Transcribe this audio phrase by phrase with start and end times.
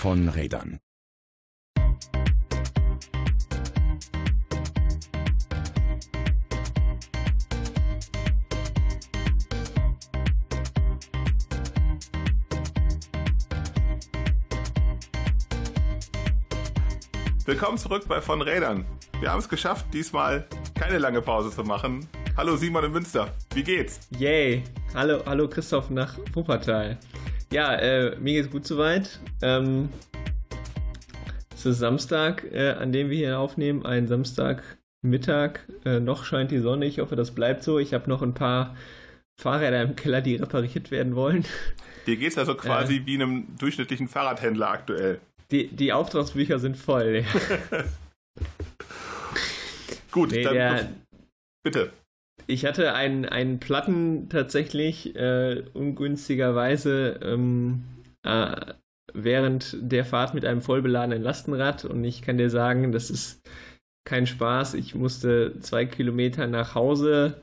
[0.00, 0.78] von Rädern.
[17.44, 18.86] Willkommen zurück bei von Rädern.
[19.20, 20.48] Wir haben es geschafft, diesmal
[20.78, 22.08] keine lange Pause zu machen.
[22.38, 24.08] Hallo Simon in Münster, wie geht's?
[24.18, 24.64] Yay,
[24.94, 26.98] hallo, hallo Christoph nach Wuppertal.
[27.52, 29.18] Ja, äh, mir geht's gut soweit.
[29.42, 29.88] Ähm,
[31.52, 35.58] es ist Samstag, äh, an dem wir hier aufnehmen, ein Samstagmittag.
[35.84, 37.80] Äh, noch scheint die Sonne, ich hoffe, das bleibt so.
[37.80, 38.76] Ich habe noch ein paar
[39.40, 41.44] Fahrräder im Keller, die repariert werden wollen.
[42.06, 43.06] Dir geht's also quasi äh.
[43.06, 45.20] wie einem durchschnittlichen Fahrradhändler aktuell.
[45.50, 47.24] Die, die Auftragsbücher sind voll.
[50.12, 50.88] Gut, nee, dann der,
[51.64, 51.92] bitte.
[52.46, 57.84] Ich hatte einen, einen Platten tatsächlich äh, ungünstigerweise ähm,
[58.22, 58.56] äh,
[59.12, 63.42] während der Fahrt mit einem vollbeladenen Lastenrad und ich kann dir sagen, das ist
[64.04, 64.74] kein Spaß.
[64.74, 67.40] Ich musste zwei Kilometer nach Hause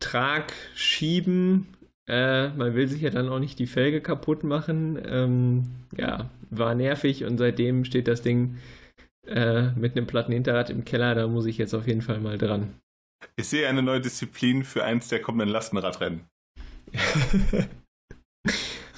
[0.00, 1.68] Trag schieben.
[2.06, 4.98] Äh, man will sich ja dann auch nicht die Felge kaputt machen.
[5.06, 5.64] Ähm,
[5.96, 8.58] ja, war nervig und seitdem steht das Ding
[9.26, 11.14] äh, mit einem platten Hinterrad im Keller.
[11.14, 12.74] Da muss ich jetzt auf jeden Fall mal dran.
[13.36, 16.26] Ich sehe eine neue Disziplin für eins der kommenden Lastenradrennen.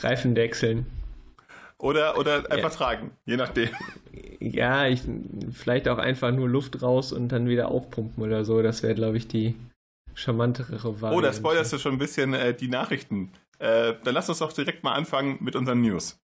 [0.01, 0.87] Reifen wechseln.
[1.79, 2.77] Oder, oder einfach ja.
[2.77, 3.69] tragen, je nachdem.
[4.41, 5.03] Ja, ich,
[5.53, 8.63] vielleicht auch einfach nur Luft raus und dann wieder aufpumpen oder so.
[8.63, 9.55] Das wäre, glaube ich, die
[10.15, 11.17] charmantere Variante.
[11.17, 13.31] Oh, da spoilerst du schon ein bisschen äh, die Nachrichten.
[13.59, 16.19] Äh, dann lass uns doch direkt mal anfangen mit unseren News.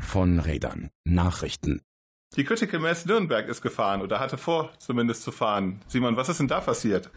[0.00, 0.90] Von Rädern.
[1.04, 1.82] Nachrichten.
[2.36, 5.80] Die Critical Mass Nürnberg ist gefahren oder hatte vor, zumindest zu fahren.
[5.88, 7.10] Simon, was ist denn da passiert?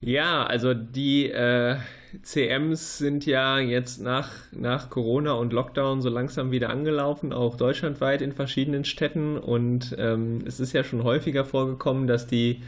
[0.00, 1.78] Ja, also die äh,
[2.22, 8.20] CMs sind ja jetzt nach, nach Corona und Lockdown so langsam wieder angelaufen, auch deutschlandweit
[8.20, 9.38] in verschiedenen Städten.
[9.38, 12.62] Und ähm, es ist ja schon häufiger vorgekommen, dass die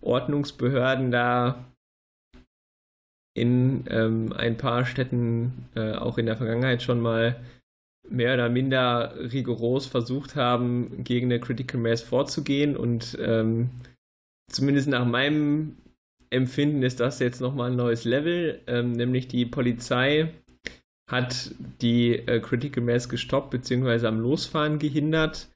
[0.00, 1.66] Ordnungsbehörden da
[3.34, 7.36] in ähm, ein paar Städten äh, auch in der Vergangenheit schon mal
[8.08, 12.76] mehr oder minder rigoros versucht haben, gegen eine Critical Mass vorzugehen.
[12.76, 13.70] Und ähm,
[14.50, 15.76] zumindest nach meinem
[16.30, 20.32] Empfinden ist das jetzt nochmal ein neues Level, ähm, nämlich die Polizei
[21.10, 24.06] hat die äh, Critical Mass gestoppt bzw.
[24.06, 25.48] am Losfahren gehindert.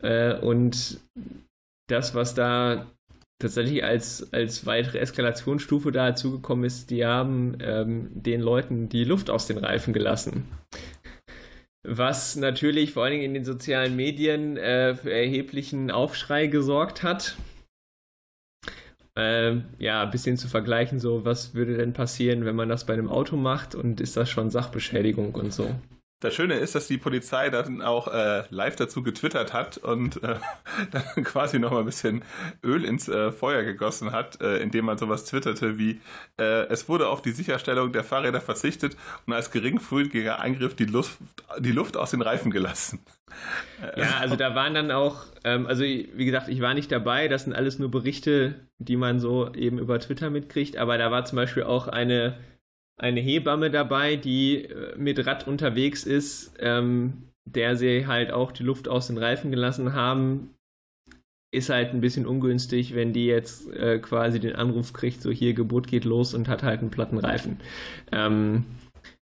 [0.00, 1.00] Äh, und
[1.88, 2.86] das, was da
[3.40, 9.48] tatsächlich als, als weitere Eskalationsstufe dazugekommen ist, die haben ähm, den Leuten die Luft aus
[9.48, 10.44] den Reifen gelassen
[11.84, 17.36] was natürlich vor allen Dingen in den sozialen Medien äh, für erheblichen Aufschrei gesorgt hat.
[19.14, 22.94] Äh, ja, ein bisschen zu vergleichen, so was würde denn passieren, wenn man das bei
[22.94, 25.74] einem Auto macht und ist das schon Sachbeschädigung und so.
[26.22, 30.36] Das Schöne ist, dass die Polizei dann auch äh, live dazu getwittert hat und äh,
[30.92, 32.24] dann quasi noch mal ein bisschen
[32.62, 36.00] Öl ins äh, Feuer gegossen hat, äh, indem man sowas twitterte wie
[36.38, 38.96] äh, es wurde auf die Sicherstellung der Fahrräder verzichtet
[39.26, 41.18] und als geringfügiger Eingriff die Luft,
[41.58, 43.00] die Luft aus den Reifen gelassen.
[43.96, 47.44] Ja, also da waren dann auch, ähm, also wie gesagt, ich war nicht dabei, das
[47.44, 51.36] sind alles nur Berichte, die man so eben über Twitter mitkriegt, aber da war zum
[51.36, 52.36] Beispiel auch eine
[53.02, 58.62] eine Hebamme dabei, die äh, mit Rad unterwegs ist, ähm, der sie halt auch die
[58.62, 60.54] Luft aus den Reifen gelassen haben.
[61.52, 65.52] Ist halt ein bisschen ungünstig, wenn die jetzt äh, quasi den Anruf kriegt, so hier
[65.52, 67.60] Geburt geht los und hat halt einen platten Reifen.
[68.12, 68.64] Ähm,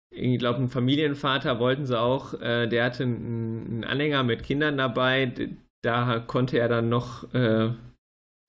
[0.10, 4.78] ich glaube, einen Familienvater wollten sie auch, äh, der hatte einen, einen, Anhänger mit Kindern
[4.78, 5.32] dabei.
[5.84, 7.70] Da konnte er dann noch äh,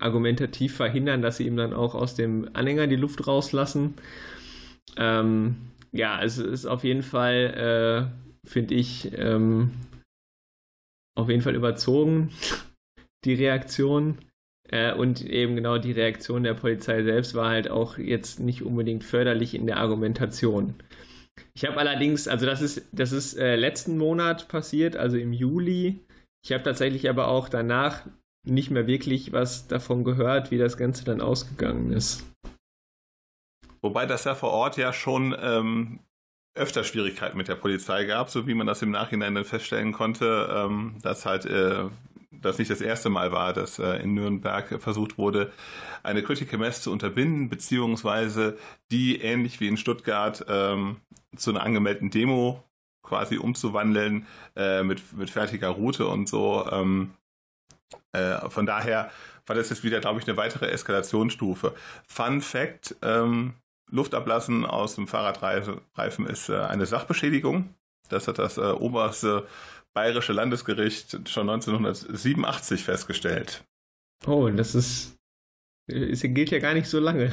[0.01, 3.95] argumentativ verhindern, dass sie ihm dann auch aus dem Anhänger die Luft rauslassen.
[4.97, 5.57] Ähm,
[5.93, 8.11] ja, es ist auf jeden Fall,
[8.45, 9.73] äh, finde ich, ähm,
[11.17, 12.31] auf jeden Fall überzogen,
[13.25, 14.19] die Reaktion.
[14.71, 19.03] Äh, und eben genau die Reaktion der Polizei selbst war halt auch jetzt nicht unbedingt
[19.03, 20.75] förderlich in der Argumentation.
[21.55, 26.01] Ich habe allerdings, also das ist, das ist äh, letzten Monat passiert, also im Juli.
[26.45, 28.07] Ich habe tatsächlich aber auch danach
[28.47, 32.25] nicht mehr wirklich was davon gehört, wie das Ganze dann ausgegangen ist.
[33.81, 36.01] Wobei das ja vor Ort ja schon ähm,
[36.55, 40.49] öfter Schwierigkeiten mit der Polizei gab, so wie man das im Nachhinein dann feststellen konnte,
[40.53, 41.85] ähm, dass halt äh,
[42.31, 45.53] das nicht das erste Mal war, dass äh, in Nürnberg versucht wurde,
[46.03, 48.59] eine Critical Mass zu unterbinden, beziehungsweise
[48.91, 50.97] die ähnlich wie in Stuttgart ähm,
[51.37, 52.65] zu einer angemeldeten Demo
[53.03, 54.27] quasi umzuwandeln
[54.57, 56.67] äh, mit, mit fertiger Route und so.
[56.71, 57.15] Ähm,
[58.13, 59.11] äh, von daher
[59.47, 61.75] war das jetzt wieder, glaube ich, eine weitere Eskalationsstufe.
[62.07, 63.55] Fun Fact, ähm,
[63.91, 67.75] Luft ablassen aus dem Fahrradreifen ist äh, eine Sachbeschädigung.
[68.09, 69.47] Das hat das äh, oberste
[69.95, 73.65] Bayerische Landesgericht schon 1987 festgestellt.
[74.27, 75.17] Oh, das ist,
[75.87, 77.33] ist gilt ja gar nicht so lange.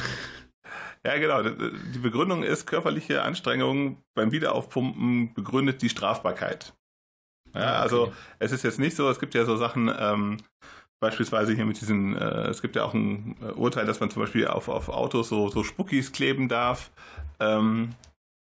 [1.06, 1.44] Ja, genau.
[1.44, 6.74] Die Begründung ist, körperliche Anstrengungen beim Wiederaufpumpen begründet die Strafbarkeit.
[7.54, 7.82] Ja, ah, okay.
[7.84, 10.38] Also es ist jetzt nicht so, es gibt ja so Sachen, ähm,
[11.00, 14.22] beispielsweise hier mit diesen, äh, es gibt ja auch ein äh, Urteil, dass man zum
[14.22, 16.92] Beispiel auf, auf Autos so, so Spuckis kleben darf.
[17.40, 17.96] Ähm,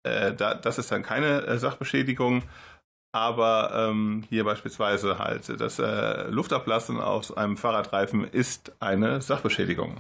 [0.04, 2.44] äh, da, das ist dann keine äh, Sachbeschädigung.
[3.12, 10.00] Aber ähm, hier beispielsweise halt das äh, Luftablassen aus einem Fahrradreifen ist eine Sachbeschädigung.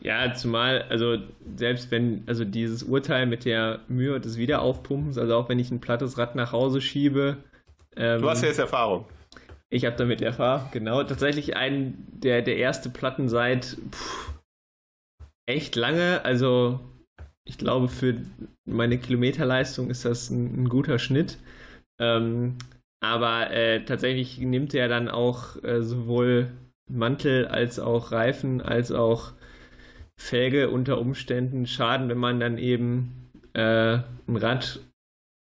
[0.00, 1.18] Ja, zumal, also
[1.56, 5.80] selbst wenn, also dieses Urteil mit der Mühe des Wiederaufpumpens, also auch wenn ich ein
[5.80, 7.38] plattes Rad nach Hause schiebe.
[7.96, 9.06] Ähm, du hast ja jetzt Erfahrung.
[9.72, 11.02] Ich habe damit Erfahrung, genau.
[11.02, 14.34] Tatsächlich ein, der, der erste Platten seit pff,
[15.46, 16.80] echt lange, also
[17.44, 18.16] ich glaube, für
[18.64, 21.38] meine Kilometerleistung ist das ein, ein guter Schnitt.
[22.00, 22.56] Ähm,
[23.00, 26.50] aber äh, tatsächlich nimmt er dann auch äh, sowohl
[26.90, 29.32] Mantel als auch Reifen als auch
[30.18, 34.80] Felge unter Umständen Schaden, wenn man dann eben äh, ein Rad,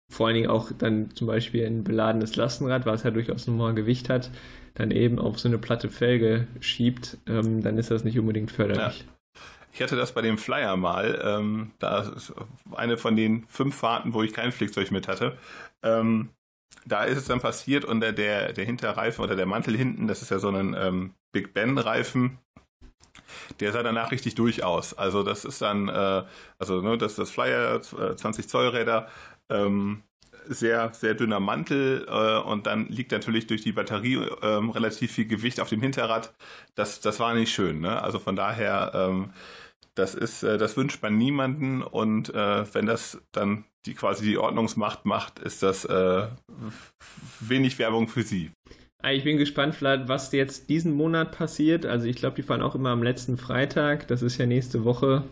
[0.09, 4.09] vor allen Dingen auch dann zum Beispiel ein beladenes Lastenrad, was ja durchaus nochmal Gewicht
[4.09, 4.31] hat,
[4.73, 9.05] dann eben auf so eine platte Felge schiebt, ähm, dann ist das nicht unbedingt förderlich.
[9.05, 9.41] Ja.
[9.71, 12.33] Ich hatte das bei dem Flyer mal, ähm, da ist
[12.71, 15.37] eine von den fünf Fahrten, wo ich kein Flickzeug mit hatte.
[15.83, 16.29] Ähm,
[16.85, 20.21] da ist es dann passiert und der, der, der Hinterreifen oder der Mantel hinten, das
[20.21, 22.39] ist ja so ein ähm, Big Ben-Reifen,
[23.59, 24.97] der sah danach richtig durch aus.
[24.97, 26.23] Also das ist dann, äh,
[26.57, 29.07] also ne, das das Flyer, 20 äh, Zoll Räder,
[29.49, 30.03] ähm,
[30.47, 35.25] sehr, sehr dünner Mantel äh, und dann liegt natürlich durch die Batterie ähm, relativ viel
[35.25, 36.33] Gewicht auf dem Hinterrad.
[36.75, 37.81] Das, das war nicht schön.
[37.81, 38.01] Ne?
[38.01, 39.31] Also von daher, ähm,
[39.95, 44.37] das ist, äh, das wünscht man niemanden und äh, wenn das dann die quasi die
[44.37, 46.27] Ordnungsmacht macht, ist das äh,
[47.39, 48.51] wenig Werbung für sie.
[49.01, 51.85] Ah, ich bin gespannt, vielleicht, was jetzt diesen Monat passiert.
[51.85, 54.07] Also ich glaube, die fahren auch immer am letzten Freitag.
[54.09, 55.23] Das ist ja nächste Woche.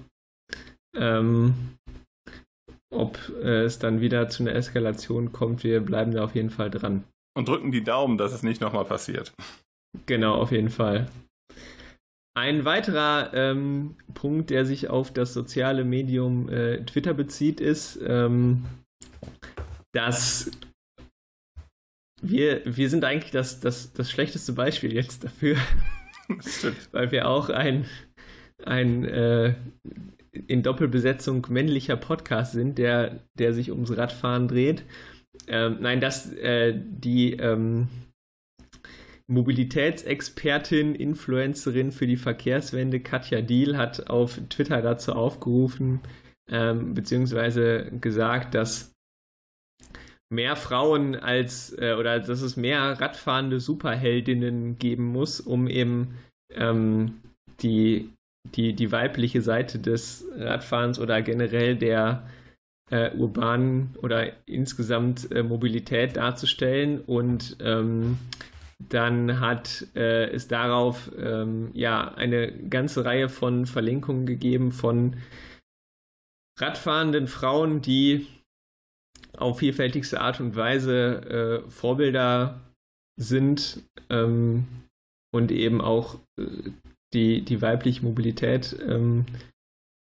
[0.96, 1.78] Ähm,
[2.94, 6.70] ob äh, es dann wieder zu einer Eskalation kommt, wir bleiben da auf jeden Fall
[6.70, 7.04] dran.
[7.36, 9.34] Und drücken die Daumen, dass es nicht nochmal passiert.
[10.06, 11.08] Genau, auf jeden Fall.
[12.38, 18.66] Ein weiterer ähm, Punkt, der sich auf das soziale Medium äh, Twitter bezieht, ist, ähm,
[19.92, 20.52] dass
[22.22, 25.58] wir, wir sind eigentlich das, das, das schlechteste Beispiel jetzt dafür,
[26.92, 27.86] weil wir auch ein,
[28.64, 29.56] ein äh,
[30.48, 34.84] in Doppelbesetzung männlicher Podcast sind, der, der sich ums Radfahren dreht.
[35.48, 37.88] Ähm, nein, dass äh, die ähm,
[39.28, 46.00] Mobilitätsexpertin, Influencerin für die Verkehrswende Katja Diel hat auf Twitter dazu aufgerufen,
[46.50, 48.94] ähm, beziehungsweise gesagt, dass
[50.30, 56.16] mehr Frauen als äh, oder dass es mehr radfahrende Superheldinnen geben muss, um eben
[56.52, 57.22] ähm,
[57.62, 58.14] die,
[58.56, 62.28] die, die weibliche Seite des Radfahrens oder generell der
[62.90, 67.02] äh, urbanen oder insgesamt äh, Mobilität darzustellen.
[67.02, 68.18] Und ähm,
[68.80, 75.18] dann hat äh, es darauf ähm, ja eine ganze Reihe von Verlinkungen gegeben von
[76.60, 78.28] radfahrenden Frauen, die
[79.38, 82.62] auf vielfältigste Art und Weise äh, Vorbilder
[83.20, 84.68] sind ähm,
[85.32, 86.72] und eben auch äh,
[87.14, 89.26] die, die weibliche Mobilität ähm,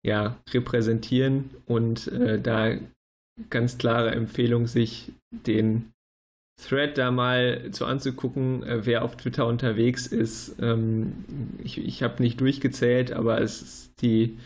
[0.05, 2.77] ja, repräsentieren und äh, da
[3.49, 5.91] ganz klare Empfehlung, sich den
[6.61, 10.55] Thread da mal zu anzugucken, äh, wer auf Twitter unterwegs ist.
[10.61, 11.25] Ähm,
[11.63, 14.37] ich ich habe nicht durchgezählt, aber es ist die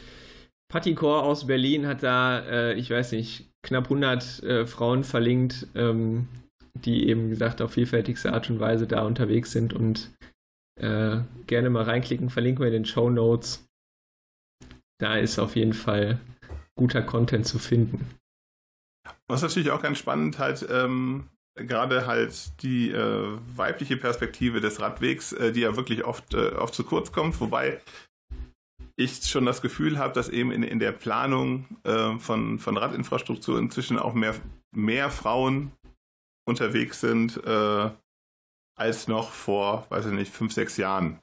[0.72, 6.28] Paticore aus Berlin hat da, äh, ich weiß nicht, knapp 100 äh, Frauen verlinkt, ähm,
[6.74, 10.12] die eben gesagt auf vielfältigste Art und Weise da unterwegs sind und
[10.80, 13.66] äh, gerne mal reinklicken, verlinken wir in den Show Notes.
[15.00, 16.20] Da ist auf jeden Fall
[16.76, 18.10] guter Content zu finden.
[19.28, 25.34] Was natürlich auch ganz spannend halt ähm, gerade halt die äh, weibliche Perspektive des Radwegs,
[25.34, 27.82] äh, die ja wirklich oft, äh, oft zu kurz kommt, wobei
[28.96, 33.58] ich schon das Gefühl habe, dass eben in, in der Planung äh, von, von Radinfrastruktur
[33.58, 34.36] inzwischen auch mehr,
[34.76, 35.72] mehr Frauen
[36.48, 37.90] unterwegs sind äh,
[38.76, 41.20] als noch vor, weiß ich nicht, fünf, sechs Jahren.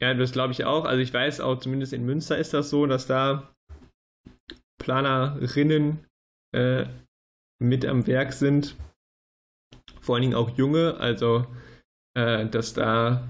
[0.00, 0.84] Ja, das glaube ich auch.
[0.84, 3.54] Also ich weiß auch, zumindest in Münster ist das so, dass da
[4.78, 6.06] Planerinnen
[6.54, 6.86] äh,
[7.62, 8.76] mit am Werk sind.
[10.00, 11.46] Vor allen Dingen auch junge, also
[12.16, 13.28] äh, dass da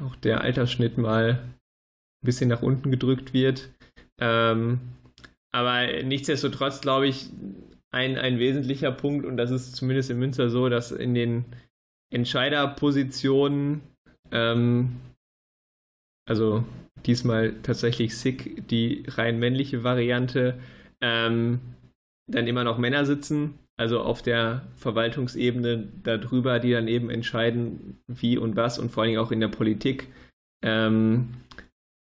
[0.00, 3.70] auch der Altersschnitt mal ein bisschen nach unten gedrückt wird.
[4.20, 4.80] Ähm,
[5.52, 7.30] aber nichtsdestotrotz glaube ich,
[7.90, 11.44] ein, ein wesentlicher Punkt und das ist zumindest in Münster so, dass in den
[12.10, 13.82] Entscheiderpositionen,
[14.30, 14.96] ähm,
[16.26, 16.64] also
[17.06, 20.58] diesmal tatsächlich Sick, die rein männliche Variante,
[21.00, 21.60] ähm,
[22.30, 28.36] dann immer noch Männer sitzen, also auf der Verwaltungsebene darüber, die dann eben entscheiden, wie
[28.36, 30.08] und was und vor allem auch in der Politik.
[30.62, 31.28] Ähm,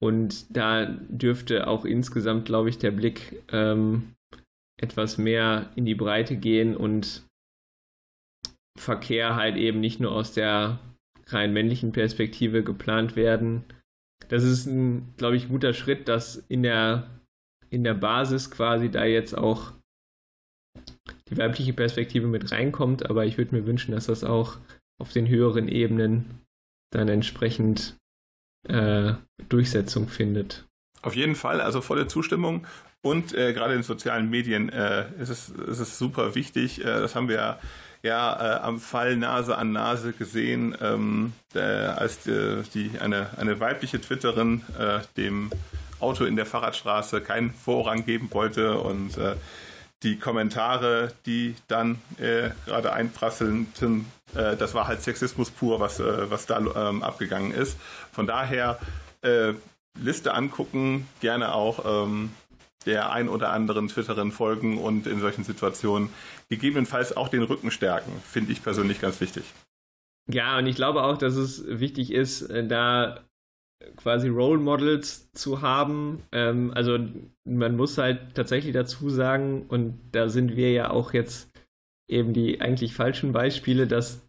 [0.04, 4.14] und da dürfte auch insgesamt, glaube ich, der Blick ähm,
[4.82, 7.24] etwas mehr in die Breite gehen und
[8.82, 10.80] Verkehr halt eben nicht nur aus der
[11.28, 13.64] rein männlichen Perspektive geplant werden.
[14.28, 17.08] Das ist ein, glaube ich, guter Schritt, dass in der,
[17.70, 19.74] in der Basis quasi da jetzt auch
[21.30, 24.58] die weibliche Perspektive mit reinkommt, aber ich würde mir wünschen, dass das auch
[25.00, 26.42] auf den höheren Ebenen
[26.92, 27.98] dann entsprechend
[28.68, 29.14] äh,
[29.48, 30.66] Durchsetzung findet.
[31.02, 32.66] Auf jeden Fall, also volle Zustimmung.
[33.04, 36.82] Und äh, gerade in sozialen Medien äh, ist, es, ist es super wichtig.
[36.82, 37.60] Äh, das haben wir ja,
[38.04, 44.00] ja äh, am Fall Nase an Nase gesehen, ähm, als die, die, eine, eine weibliche
[44.02, 45.52] Twitterin äh, dem
[46.00, 49.36] Auto in der Fahrradstraße keinen Vorrang geben wollte und äh,
[50.04, 56.30] die Kommentare, die dann äh, gerade einprasselten, äh, das war halt Sexismus pur, was, äh,
[56.32, 57.78] was da ähm, abgegangen ist.
[58.12, 58.80] Von daher
[59.22, 59.54] äh,
[60.00, 62.32] Liste angucken, gerne auch ähm,
[62.86, 66.10] der ein oder anderen Twitterin folgen und in solchen Situationen
[66.50, 69.44] gegebenenfalls auch den Rücken stärken, finde ich persönlich ganz wichtig.
[70.30, 73.24] Ja, und ich glaube auch, dass es wichtig ist, äh, da
[73.98, 76.24] quasi Role Models zu haben.
[76.32, 77.00] Ähm, also
[77.44, 81.52] man muss halt tatsächlich dazu sagen, und da sind wir ja auch jetzt
[82.10, 84.28] eben die eigentlich falschen Beispiele, dass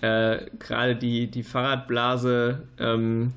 [0.00, 3.32] äh, gerade die, die Fahrradblase ähm,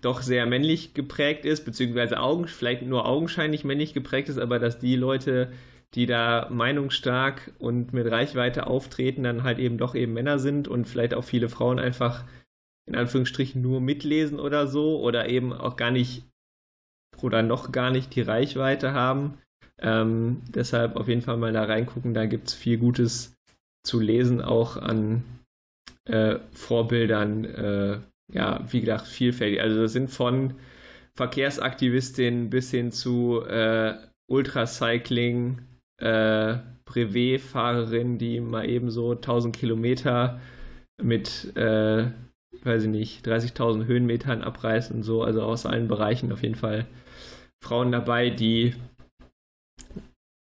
[0.00, 4.78] doch sehr männlich geprägt ist, beziehungsweise Augen, vielleicht nur augenscheinlich männlich geprägt ist, aber dass
[4.78, 5.52] die Leute,
[5.94, 10.88] die da meinungsstark und mit Reichweite auftreten, dann halt eben doch eben Männer sind und
[10.88, 12.24] vielleicht auch viele Frauen einfach
[12.86, 16.24] in Anführungsstrichen nur mitlesen oder so oder eben auch gar nicht
[17.22, 19.38] oder noch gar nicht die Reichweite haben.
[19.78, 23.34] Ähm, deshalb auf jeden Fall mal da reingucken, da gibt es viel Gutes
[23.84, 25.24] zu lesen, auch an
[26.04, 27.44] äh, Vorbildern.
[27.44, 27.98] Äh,
[28.32, 29.60] ja, wie gesagt, vielfältig.
[29.60, 30.54] Also das sind von
[31.14, 33.94] Verkehrsaktivistinnen bis hin zu äh,
[34.28, 35.62] Ultracycling,
[35.98, 40.40] äh, Brevet-Fahrerinnen, die mal eben so 1000 Kilometer
[41.02, 42.08] mit äh,
[42.64, 46.86] weiß ich nicht, 30.000 Höhenmetern abreißen und so, also aus allen Bereichen auf jeden Fall
[47.62, 48.74] Frauen dabei, die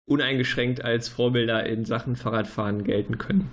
[0.08, 3.50] uneingeschränkt als Vorbilder in Sachen Fahrradfahren gelten können.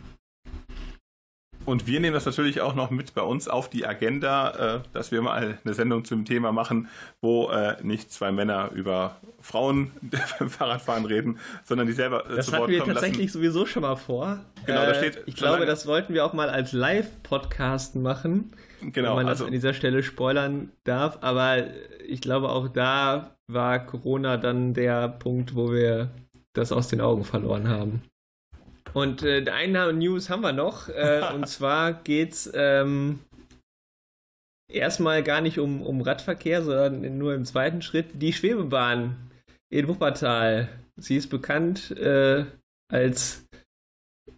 [1.66, 5.12] Und wir nehmen das natürlich auch noch mit bei uns auf die Agenda, äh, dass
[5.12, 6.88] wir mal eine Sendung zum Thema machen,
[7.22, 12.48] wo äh, nicht zwei Männer über Frauen beim Fahrradfahren reden, sondern die selber äh, das
[12.48, 12.80] zu Wort kommen lassen.
[12.80, 14.40] Das hatten wir tatsächlich sowieso schon mal vor.
[14.66, 15.24] Genau, da steht.
[15.26, 18.52] Ich glaube, das wollten wir auch mal als Live-Podcast machen.
[18.82, 19.10] Genau.
[19.10, 21.18] Wenn man also, das an dieser Stelle spoilern darf.
[21.22, 21.64] Aber
[22.08, 26.12] ich glaube, auch da war Corona dann der Punkt, wo wir
[26.54, 28.04] das aus den Augen verloren haben.
[28.96, 30.88] Und äh, eine News haben wir noch.
[30.88, 33.20] Äh, und zwar geht's ähm,
[34.72, 39.18] erstmal gar nicht um, um Radverkehr, sondern nur im zweiten Schritt die Schwebebahn
[39.70, 40.70] in Wuppertal.
[40.96, 42.46] Sie ist bekannt äh,
[42.90, 43.46] als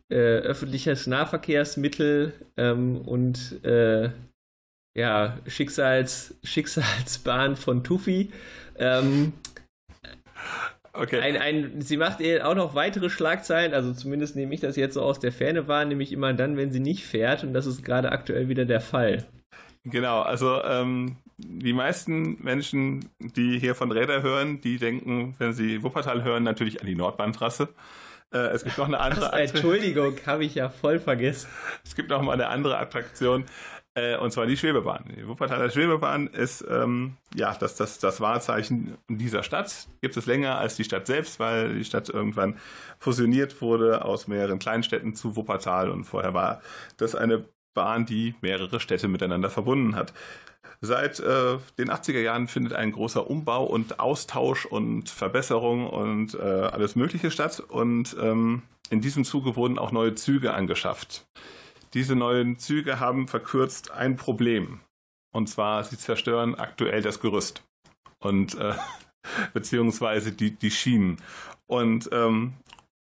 [0.10, 4.10] äh, öffentliches Nahverkehrsmittel ähm, und äh,
[4.98, 8.32] ja, Schicksals, Schicksalsbahn von Tufi.
[8.80, 9.34] Ähm,
[11.00, 11.20] Okay.
[11.20, 15.02] Ein, ein, sie macht auch noch weitere Schlagzeilen, also zumindest nehme ich das jetzt so
[15.02, 18.12] aus der Ferne wahr, nämlich immer dann, wenn sie nicht fährt und das ist gerade
[18.12, 19.26] aktuell wieder der Fall.
[19.84, 25.84] Genau, also ähm, die meisten Menschen, die hier von Räder hören, die denken, wenn sie
[25.84, 27.70] Wuppertal hören, natürlich an die Nordbahntrasse.
[28.34, 31.48] Äh, es gibt noch eine andere Ach, Entschuldigung, habe ich ja voll vergessen.
[31.86, 33.46] Es gibt noch mal eine andere Attraktion,
[33.98, 35.06] äh, und zwar die Schwebebahn.
[35.18, 39.88] Die Wuppertaler Schwebebahn ist ähm, ja das, das, das Wahrzeichen dieser Stadt.
[40.02, 42.58] Gibt es länger als die Stadt selbst, weil die Stadt irgendwann
[43.00, 46.62] fusioniert wurde aus mehreren Kleinstädten zu Wuppertal und vorher war
[46.98, 50.14] das eine Bahn, die mehrere Städte miteinander verbunden hat.
[50.80, 56.38] Seit äh, den 80er Jahren findet ein großer Umbau und Austausch und Verbesserung und äh,
[56.38, 57.60] alles Mögliche statt.
[57.60, 58.62] Und ähm,
[58.92, 61.26] in diesem Zuge wurden auch neue Züge angeschafft.
[61.94, 64.80] Diese neuen Züge haben verkürzt ein Problem.
[65.34, 67.64] Und zwar, sie zerstören aktuell das Gerüst.
[68.20, 68.74] Und äh,
[69.54, 71.18] beziehungsweise die, die Schienen.
[71.68, 72.54] Und ähm,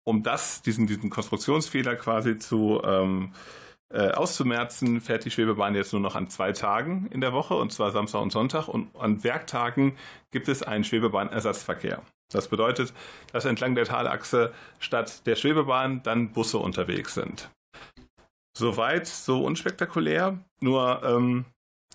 [0.04, 3.34] um das, diesen, diesen Konstruktionsfehler quasi zu ähm,
[3.94, 7.74] äh, auszumerzen, fährt die Schwebebahn jetzt nur noch an zwei Tagen in der Woche, und
[7.74, 8.68] zwar Samstag und Sonntag.
[8.68, 9.98] Und an Werktagen
[10.32, 12.02] gibt es einen Schwebebahnersatzverkehr.
[12.32, 12.94] Das bedeutet,
[13.34, 17.50] dass entlang der Talachse statt der Schwebebahn dann Busse unterwegs sind.
[18.58, 20.39] Soweit, so unspektakulär.
[20.60, 21.46] Nur ähm,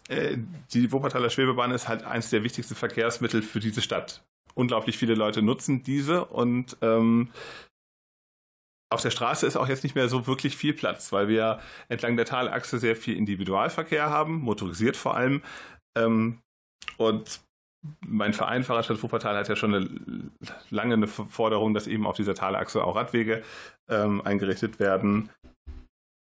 [0.08, 0.38] äh,
[0.72, 4.24] die Wuppertaler Schwebebahn ist halt eines der wichtigsten Verkehrsmittel für diese Stadt.
[4.54, 7.30] Unglaublich viele Leute nutzen diese und ähm,
[8.88, 12.16] auf der Straße ist auch jetzt nicht mehr so wirklich viel Platz, weil wir entlang
[12.16, 15.42] der Talachse sehr viel Individualverkehr haben, motorisiert vor allem.
[15.96, 16.38] Ähm,
[16.96, 17.40] und
[18.00, 19.88] mein Verein Fahrradstadt Wuppertal hat ja schon eine,
[20.70, 23.42] lange eine Forderung, dass eben auf dieser Talachse auch Radwege
[23.88, 25.30] ähm, eingerichtet werden,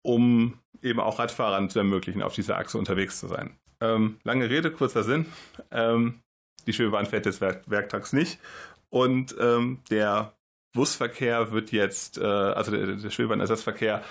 [0.02, 3.56] um eben auch Radfahrern zu ermöglichen, auf dieser Achse unterwegs zu sein.
[3.80, 5.26] Ähm, lange Rede, kurzer Sinn.
[5.70, 6.20] Ähm,
[6.66, 8.38] die Schwebebahn fährt jetzt werk werktags nicht
[8.90, 10.34] und ähm, der
[10.72, 14.02] Busverkehr wird jetzt, äh, also der, der Schwebebahnersatzverkehr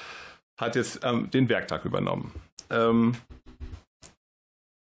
[0.60, 2.34] hat jetzt ähm, den Werktag übernommen.
[2.69, 3.15] Ähm,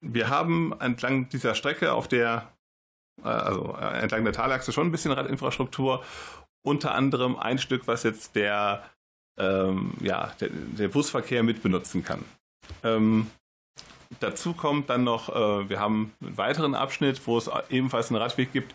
[0.01, 2.53] wir haben entlang dieser Strecke auf der,
[3.23, 6.03] äh, also äh, entlang der Talachse schon ein bisschen Radinfrastruktur,
[6.63, 8.85] unter anderem ein Stück, was jetzt der,
[9.39, 12.25] ähm, ja, der, der, Busverkehr mitbenutzen kann.
[12.83, 13.29] Ähm,
[14.21, 18.53] dazu kommt dann noch, äh, wir haben einen weiteren Abschnitt, wo es ebenfalls einen Radweg
[18.53, 18.75] gibt,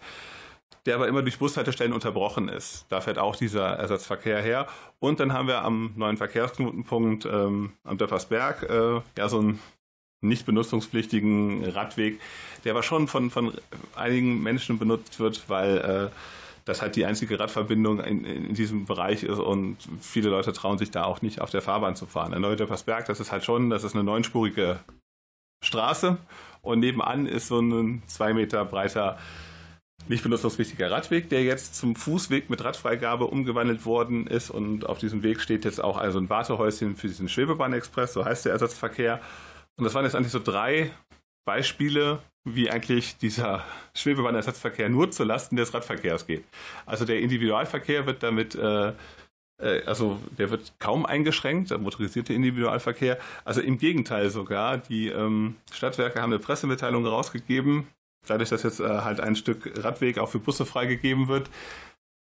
[0.85, 2.85] der aber immer durch Bushaltestellen unterbrochen ist.
[2.89, 4.67] Da fährt auch dieser Ersatzverkehr her.
[4.99, 9.59] Und dann haben wir am neuen Verkehrsknotenpunkt ähm, am Döppersberg äh, ja so einen
[10.21, 12.19] nicht benutzungspflichtigen Radweg,
[12.63, 13.53] der aber schon von, von
[13.95, 15.77] einigen Menschen benutzt wird, weil
[16.11, 16.15] äh,
[16.65, 20.91] das halt die einzige Radverbindung in, in, diesem Bereich ist und viele Leute trauen sich
[20.91, 22.31] da auch nicht auf der Fahrbahn zu fahren.
[22.31, 24.79] Der Neue Döppersberg, das ist halt schon, das ist eine neunspurige
[25.63, 26.17] Straße
[26.61, 29.17] und nebenan ist so ein zwei Meter breiter
[30.07, 34.49] nicht benutzungspflichtiger Radweg, der jetzt zum Fußweg mit Radfreigabe umgewandelt worden ist.
[34.49, 38.45] Und auf diesem Weg steht jetzt auch also ein Wartehäuschen für diesen Schwebebahnexpress, so heißt
[38.45, 39.21] der Ersatzverkehr.
[39.77, 40.91] Und das waren jetzt eigentlich so drei
[41.45, 46.43] Beispiele, wie eigentlich dieser Schwebebahnерsatzverkehr nur zu Lasten des Radverkehrs geht.
[46.85, 48.89] Also der Individualverkehr wird damit, äh,
[49.61, 53.17] äh, also der wird kaum eingeschränkt, der motorisierte Individualverkehr.
[53.45, 57.87] Also im Gegenteil sogar, die ähm, Stadtwerke haben eine Pressemitteilung rausgegeben,
[58.27, 61.49] dadurch, dass jetzt äh, halt ein Stück Radweg auch für Busse freigegeben wird,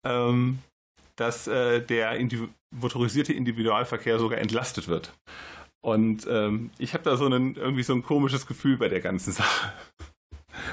[0.05, 0.59] ähm,
[1.17, 5.13] dass äh, der Indiv motorisierte Individualverkehr sogar entlastet wird.
[5.83, 9.33] Und ähm, ich habe da so einen, irgendwie so ein komisches Gefühl bei der ganzen
[9.33, 9.73] Sache.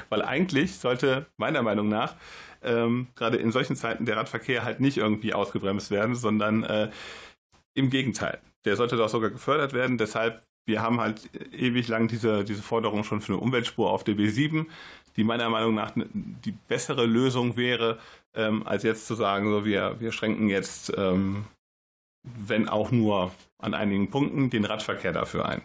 [0.08, 2.16] Weil eigentlich sollte meiner Meinung nach
[2.62, 6.90] ähm, gerade in solchen Zeiten der Radverkehr halt nicht irgendwie ausgebremst werden, sondern äh,
[7.74, 8.40] im Gegenteil.
[8.64, 9.96] Der sollte doch sogar gefördert werden.
[9.96, 14.66] Deshalb, wir haben halt ewig lang diese, diese Forderung schon für eine Umweltspur auf DB7
[15.18, 17.98] die meiner Meinung nach die bessere Lösung wäre,
[18.34, 21.44] ähm, als jetzt zu sagen, so wir, wir schränken jetzt, ähm,
[22.22, 25.62] wenn auch nur an einigen Punkten, den Radverkehr dafür ein.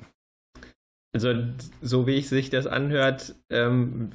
[1.16, 1.34] Also
[1.82, 4.12] so wie ich sich das anhört, ähm,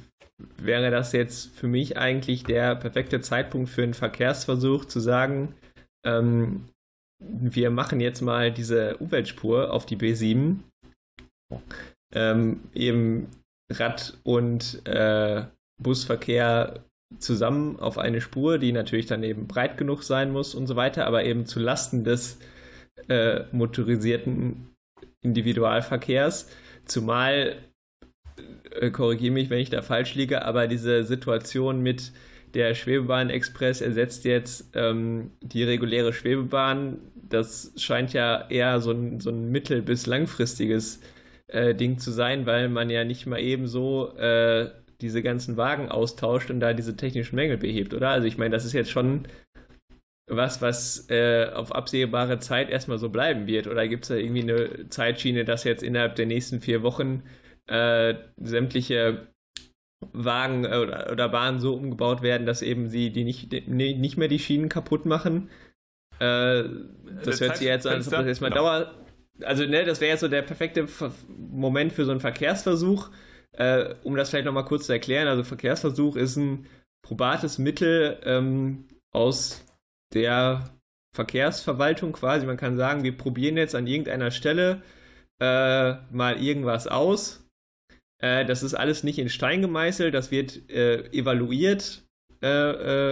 [0.57, 5.53] wäre das jetzt für mich eigentlich der perfekte Zeitpunkt für einen Verkehrsversuch zu sagen,
[6.05, 6.65] ähm,
[7.21, 10.59] wir machen jetzt mal diese Umweltspur auf die B7.
[12.13, 13.27] Ähm, eben
[13.71, 15.45] Rad- und äh,
[15.81, 16.83] Busverkehr
[17.17, 21.07] zusammen auf eine Spur, die natürlich dann eben breit genug sein muss und so weiter,
[21.07, 22.39] aber eben zu Lasten des
[23.07, 24.69] äh, motorisierten
[25.21, 26.49] Individualverkehrs.
[26.85, 27.57] Zumal,
[28.79, 32.11] äh, korrigiere mich, wenn ich da falsch liege, aber diese Situation mit
[32.53, 36.99] der Schwebebahn-Express ersetzt jetzt ähm, die reguläre Schwebebahn.
[37.29, 40.99] Das scheint ja eher so ein, so ein mittel- bis langfristiges
[41.47, 44.69] äh, Ding zu sein, weil man ja nicht mal eben so äh,
[45.01, 48.09] diese ganzen Wagen austauscht und da diese technischen Mängel behebt, oder?
[48.09, 49.27] Also ich meine, das ist jetzt schon
[50.29, 53.67] was, was äh, auf absehbare Zeit erstmal so bleiben wird.
[53.67, 57.23] Oder gibt es da irgendwie eine Zeitschiene, dass jetzt innerhalb der nächsten vier Wochen
[57.67, 59.27] äh, sämtliche
[60.13, 64.17] Wagen äh, oder, oder, Bahnen so umgebaut werden, dass eben sie die nicht, die, nicht
[64.17, 65.49] mehr die Schienen kaputt machen?
[66.19, 66.63] Äh,
[67.23, 68.61] das hört sich jetzt an, als ob das jetzt mal genau.
[68.61, 68.93] Dauer,
[69.43, 70.87] also ne, das wäre jetzt so der perfekte
[71.27, 73.09] Moment für so einen Verkehrsversuch.
[73.59, 76.65] Äh, um das vielleicht nochmal kurz zu erklären, also Verkehrsversuch ist ein
[77.05, 79.65] probates Mittel ähm, aus
[80.13, 80.69] der
[81.13, 82.45] Verkehrsverwaltung quasi.
[82.45, 84.81] Man kann sagen, wir probieren jetzt an irgendeiner Stelle
[85.41, 87.45] äh, mal irgendwas aus.
[88.21, 92.03] Äh, das ist alles nicht in Stein gemeißelt, das wird äh, evaluiert
[92.41, 92.47] äh,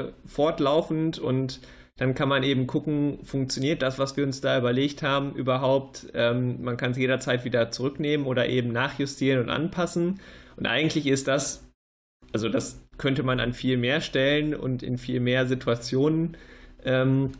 [0.06, 1.60] äh, fortlaufend und
[1.98, 6.08] dann kann man eben gucken, funktioniert das, was wir uns da überlegt haben, überhaupt.
[6.14, 10.20] Ähm, man kann es jederzeit wieder zurücknehmen oder eben nachjustieren und anpassen.
[10.56, 11.68] Und eigentlich ist das,
[12.32, 16.38] also das könnte man an viel mehr Stellen und in viel mehr Situationen
[16.84, 17.32] ähm,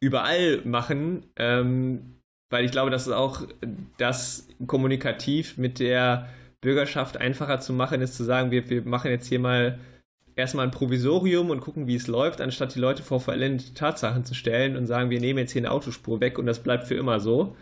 [0.00, 3.42] überall machen, ähm, weil ich glaube, dass es auch
[3.98, 6.28] das kommunikativ mit der
[6.60, 9.80] Bürgerschaft einfacher zu machen ist, zu sagen, wir, wir machen jetzt hier mal
[10.36, 14.34] erstmal ein Provisorium und gucken, wie es läuft, anstatt die Leute vor vollendete Tatsachen zu
[14.34, 17.20] stellen und sagen, wir nehmen jetzt hier eine Autospur weg und das bleibt für immer
[17.20, 17.56] so.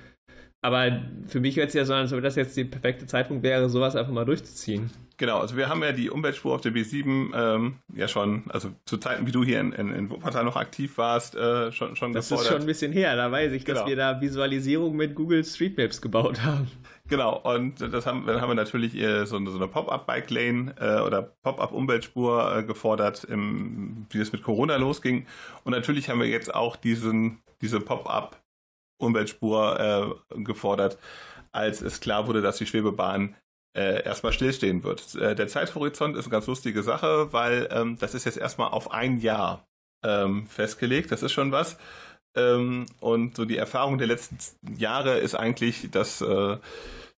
[0.64, 3.42] Aber für mich hört es ja so an, als ob das jetzt der perfekte Zeitpunkt
[3.42, 4.90] wäre, sowas einfach mal durchzuziehen.
[5.22, 8.96] Genau, also wir haben ja die Umweltspur auf der B7 ähm, ja schon, also zu
[8.96, 12.28] Zeiten, wie du hier in, in, in Wuppertal noch aktiv warst, äh, schon, schon Das
[12.28, 12.46] gefordert.
[12.46, 13.78] ist schon ein bisschen her, da weiß ich, genau.
[13.78, 16.68] dass wir da Visualisierung mit Google Street Maps gebaut haben.
[17.08, 21.22] Genau, und das haben, dann haben wir natürlich äh, so, so eine Pop-Up-Bike-Lane äh, oder
[21.22, 25.26] Pop-Up-Umweltspur äh, gefordert, im, wie es mit Corona losging.
[25.62, 28.42] Und natürlich haben wir jetzt auch diesen, diese Pop-Up
[28.98, 30.98] Umweltspur äh, gefordert,
[31.52, 33.37] als es klar wurde, dass die Schwebebahn
[33.76, 35.14] äh, erstmal stillstehen wird.
[35.14, 38.92] Äh, der Zeithorizont ist eine ganz lustige Sache, weil ähm, das ist jetzt erstmal auf
[38.92, 39.66] ein Jahr
[40.04, 41.11] ähm, festgelegt.
[41.12, 41.78] Das ist schon was.
[42.37, 46.56] Ähm, und so die Erfahrung der letzten Jahre ist eigentlich, dass äh,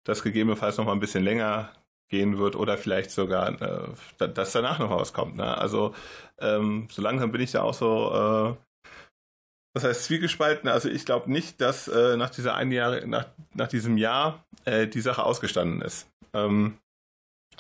[0.05, 1.71] das gegebenenfalls noch mal ein bisschen länger
[2.11, 5.37] gehen wird oder vielleicht sogar, äh, dass danach noch was kommt.
[5.37, 5.57] Ne?
[5.57, 5.95] Also
[6.39, 8.65] ähm, so langsam bin ich da auch so äh,
[9.75, 10.69] das heißt zwiegespalten.
[10.69, 14.87] Also ich glaube nicht, dass äh, nach dieser ein Jahr, nach, nach diesem Jahr äh,
[14.87, 16.07] die Sache ausgestanden ist.
[16.35, 16.79] Ähm,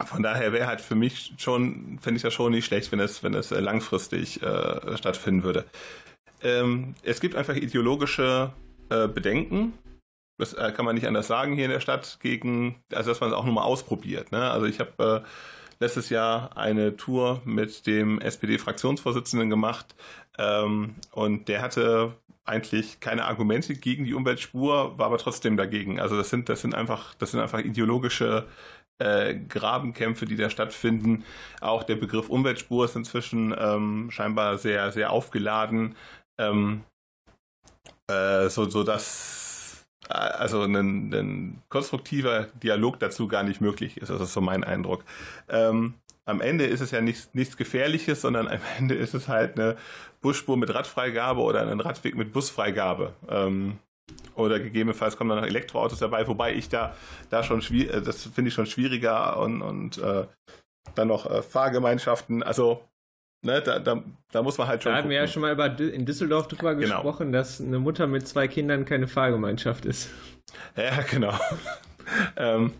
[0.04, 3.22] von daher wäre halt für mich schon, fände ich das schon nicht schlecht, wenn es,
[3.22, 5.64] wenn es äh, langfristig äh, stattfinden würde.
[6.42, 8.52] Ähm, es gibt einfach ideologische
[8.90, 9.72] äh, Bedenken.
[10.36, 13.30] Das äh, kann man nicht anders sagen hier in der Stadt gegen, also dass man
[13.30, 14.32] es auch nur mal ausprobiert.
[14.32, 14.50] Ne?
[14.50, 15.24] Also ich habe
[15.78, 19.94] letztes Jahr eine Tour mit dem SPD-Fraktionsvorsitzenden gemacht
[20.38, 26.00] ähm, und der hatte eigentlich keine Argumente gegen die Umweltspur, war aber trotzdem dagegen.
[26.00, 28.46] Also das sind, das sind einfach, das sind einfach ideologische
[28.98, 31.24] äh, Grabenkämpfe, die da stattfinden.
[31.60, 35.96] Auch der Begriff Umweltspur ist inzwischen ähm, scheinbar sehr, sehr aufgeladen,
[36.38, 36.84] ähm,
[38.08, 39.43] äh, so, so dass
[40.08, 44.10] also ein, ein, konstruktiver Dialog dazu gar nicht möglich ist.
[44.10, 45.04] Das ist so mein Eindruck.
[45.48, 45.94] Ähm,
[46.26, 49.76] am Ende ist es ja nichts, nichts Gefährliches, sondern am Ende ist es halt eine
[50.20, 53.12] Busspur mit Radfreigabe oder ein Radweg mit Busfreigabe.
[53.28, 53.78] Ähm,
[54.34, 56.94] oder gegebenenfalls kommen dann noch Elektroautos dabei, wobei ich da,
[57.30, 60.26] da schon schwierig, äh, das finde ich schon schwieriger und, und äh,
[60.94, 62.82] dann noch äh, Fahrgemeinschaften, also
[63.44, 64.02] ne, da, da,
[64.32, 64.92] da muss man halt schon.
[64.92, 66.96] Da hatten wir ja schon mal über, in Düsseldorf drüber genau.
[66.96, 70.10] gesprochen, dass eine Mutter mit zwei Kindern keine Fahrgemeinschaft ist.
[70.76, 71.38] Ja, genau.
[72.36, 72.72] ähm,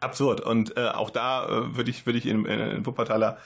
[0.00, 0.40] absurd.
[0.40, 3.38] Und äh, auch da äh, würde ich, würd ich in, in Wuppertaler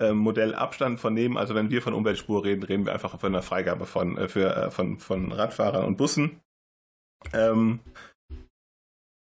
[0.00, 1.36] äh, Modell Abstand von nehmen.
[1.36, 4.54] Also wenn wir von Umweltspur reden, reden wir einfach von einer Freigabe von, äh, für,
[4.54, 6.40] äh, von, von Radfahrern und Bussen.
[7.32, 7.80] Ähm,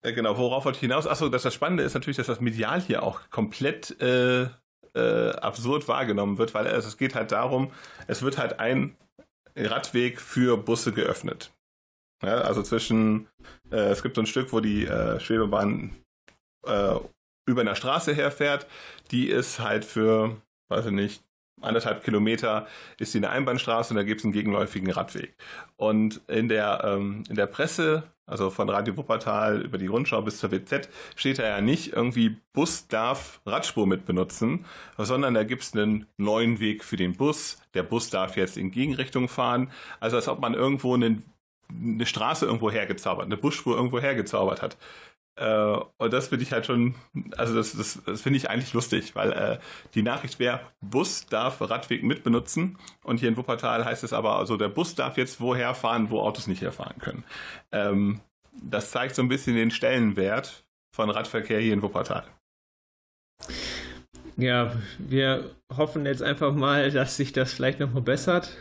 [0.03, 1.08] äh, genau, worauf wollte ich hinaus?
[1.08, 3.99] Achso, dass das Spannende ist natürlich, dass das medial hier auch komplett
[4.97, 7.71] äh, absurd wahrgenommen wird, weil es, es geht halt darum,
[8.07, 8.95] es wird halt ein
[9.55, 11.51] Radweg für Busse geöffnet.
[12.23, 13.27] Ja, also zwischen,
[13.71, 15.95] äh, es gibt so ein Stück, wo die äh, Schwebebahn
[16.65, 16.95] äh,
[17.45, 18.67] über einer Straße herfährt.
[19.12, 20.36] Die ist halt für
[20.69, 21.23] weiß ich nicht,
[21.62, 22.67] anderthalb Kilometer
[22.99, 25.36] ist die eine Einbahnstraße und da gibt es einen gegenläufigen Radweg.
[25.75, 30.38] Und in der, ähm, in der Presse, also von Radio Wuppertal über die Rundschau bis
[30.38, 34.66] zur WZ, steht da ja nicht irgendwie, Bus darf Radspur mit benutzen,
[34.98, 37.58] sondern da gibt es einen neuen Weg für den Bus.
[37.74, 39.72] Der Bus darf jetzt in Gegenrichtung fahren.
[40.00, 41.24] Also als ob man irgendwo einen,
[41.72, 44.78] eine Straße irgendwo hergezaubert, eine Busspur irgendwo hergezaubert hat.
[45.38, 46.95] Äh, und das finde ich halt schon,
[47.38, 49.60] also das, das, das finde ich eigentlich lustig, weil äh,
[49.93, 54.58] die Nachricht wäre, Bus darf Radweg mitbenutzen und hier in Wuppertal heißt es aber, also
[54.58, 57.23] der Bus darf jetzt woher fahren, wo Autos nicht herfahren können.
[57.71, 58.19] Ähm,
[58.52, 62.23] das zeigt so ein bisschen den Stellenwert von Radverkehr hier in Wuppertal.
[64.38, 68.56] Ja, wir hoffen jetzt einfach mal, dass sich das vielleicht nochmal bessert.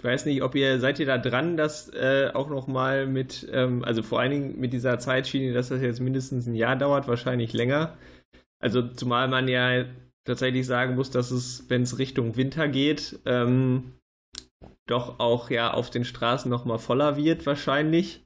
[0.00, 3.46] Ich weiß nicht, ob ihr seid ihr da dran, dass äh, auch noch mal mit,
[3.52, 7.06] ähm, also vor allen Dingen mit dieser Zeitschiene, dass das jetzt mindestens ein Jahr dauert,
[7.06, 7.98] wahrscheinlich länger.
[8.60, 9.84] Also zumal man ja
[10.24, 13.92] tatsächlich sagen muss, dass es, wenn es Richtung Winter geht, ähm,
[14.88, 18.24] doch auch ja auf den Straßen noch mal voller wird wahrscheinlich.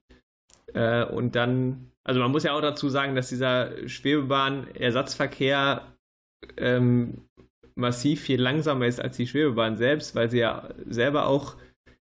[0.75, 5.93] Äh, und dann, also man muss ja auch dazu sagen, dass dieser Schwebebahn-Ersatzverkehr
[6.57, 7.25] ähm,
[7.77, 11.57] massiv viel langsamer ist als die Schwebebahn selbst, weil sie ja selber auch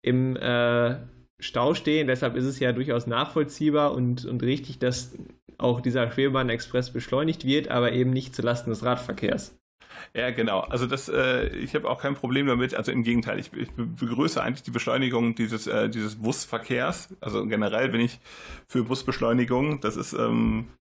[0.03, 0.97] im äh,
[1.41, 2.07] Stau stehen.
[2.07, 5.17] Deshalb ist es ja durchaus nachvollziehbar und, und richtig, dass
[5.59, 9.57] auch dieser Schwebebahn-Express beschleunigt wird, aber eben nicht zulasten des Radverkehrs.
[10.13, 10.61] Ja, genau.
[10.61, 12.75] Also das, äh, ich habe auch kein Problem damit.
[12.75, 17.15] Also im Gegenteil, ich, ich begrüße eigentlich die Beschleunigung dieses, äh, dieses Busverkehrs.
[17.21, 18.21] Also generell bin ich
[18.69, 19.81] für Busbeschleunigung.
[19.81, 20.84] Das ist ähm, äh,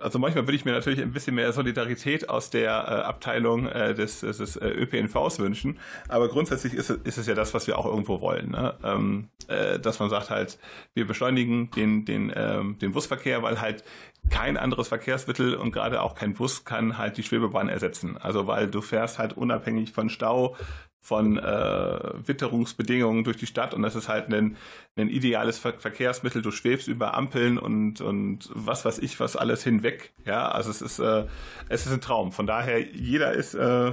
[0.00, 3.94] also manchmal würde ich mir natürlich ein bisschen mehr Solidarität aus der äh, Abteilung äh,
[3.94, 5.78] des, des äh, ÖPNVs wünschen.
[6.08, 8.50] Aber grundsätzlich ist, ist es ja das, was wir auch irgendwo wollen.
[8.50, 8.74] Ne?
[8.82, 10.58] Ähm, äh, dass man sagt halt,
[10.94, 13.84] wir beschleunigen den, den, ähm, den Busverkehr, weil halt
[14.30, 18.16] kein anderes Verkehrsmittel und gerade auch kein Bus kann halt die Schwebebahn ersetzen.
[18.16, 20.56] Also weil du fährst halt unabhängig von Stau,
[21.04, 24.56] von äh, Witterungsbedingungen durch die Stadt und das ist halt ein,
[24.96, 26.40] ein ideales Ver Verkehrsmittel.
[26.40, 30.14] Du schwebst über Ampeln und, und was weiß ich, was alles hinweg.
[30.24, 31.26] Ja, also es ist, äh,
[31.68, 32.32] es ist ein Traum.
[32.32, 33.92] Von daher, jeder ist äh,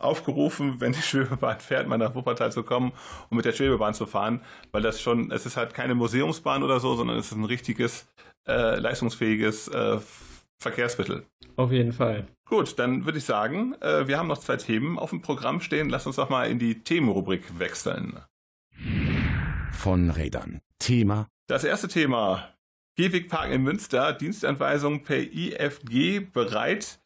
[0.00, 2.90] aufgerufen, wenn die Schwebebahn fährt, mal nach Wuppertal zu kommen
[3.28, 4.40] und mit der Schwebebahn zu fahren,
[4.72, 8.08] weil das schon, es ist halt keine Museumsbahn oder so, sondern es ist ein richtiges,
[8.48, 9.98] äh, leistungsfähiges äh,
[10.58, 11.26] Verkehrsmittel.
[11.54, 12.26] Auf jeden Fall.
[12.50, 15.88] Gut, dann würde ich sagen, äh, wir haben noch zwei Themen auf dem Programm stehen.
[15.88, 18.18] Lass uns doch mal in die Themenrubrik wechseln.
[19.70, 20.60] Von Rädern.
[20.80, 21.28] Thema.
[21.46, 22.52] Das erste Thema.
[22.96, 27.00] Gehwegparken in Münster, Dienstanweisung per IFG bereit.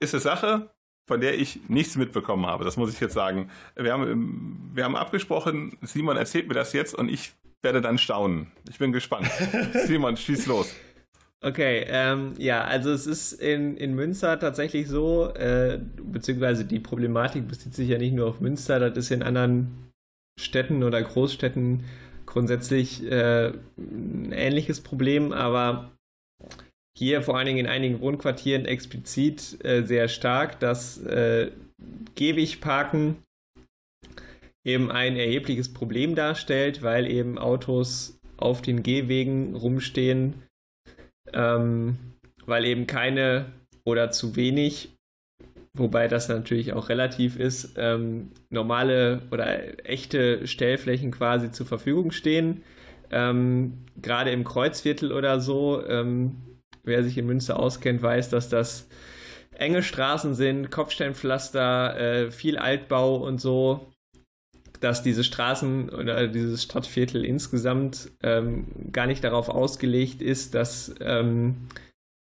[0.00, 0.70] Ist eine Sache,
[1.06, 2.64] von der ich nichts mitbekommen habe.
[2.64, 3.50] Das muss ich jetzt sagen.
[3.76, 8.52] Wir haben, wir haben abgesprochen, Simon erzählt mir das jetzt und ich werde dann staunen.
[8.70, 9.30] Ich bin gespannt.
[9.86, 10.74] Simon, schieß los.
[11.40, 17.46] Okay, ähm, ja, also es ist in, in Münster tatsächlich so, äh, beziehungsweise die Problematik
[17.46, 19.92] bezieht sich ja nicht nur auf Münster, das ist in anderen
[20.38, 21.84] Städten oder Großstädten
[22.26, 25.92] grundsätzlich äh, ein ähnliches Problem, aber
[26.96, 31.52] hier vor allen Dingen in einigen Wohnquartieren explizit äh, sehr stark, dass äh,
[32.16, 33.22] Gehwegparken
[34.64, 40.42] eben ein erhebliches Problem darstellt, weil eben Autos auf den Gehwegen rumstehen
[41.32, 41.98] ähm,
[42.46, 43.46] weil eben keine
[43.84, 44.96] oder zu wenig,
[45.74, 52.62] wobei das natürlich auch relativ ist, ähm, normale oder echte Stellflächen quasi zur Verfügung stehen.
[53.10, 56.36] Ähm, Gerade im Kreuzviertel oder so, ähm,
[56.84, 58.88] wer sich in Münster auskennt, weiß, dass das
[59.52, 63.92] enge Straßen sind, Kopfsteinpflaster, äh, viel Altbau und so
[64.80, 71.68] dass diese Straßen oder dieses Stadtviertel insgesamt ähm, gar nicht darauf ausgelegt ist, dass ähm,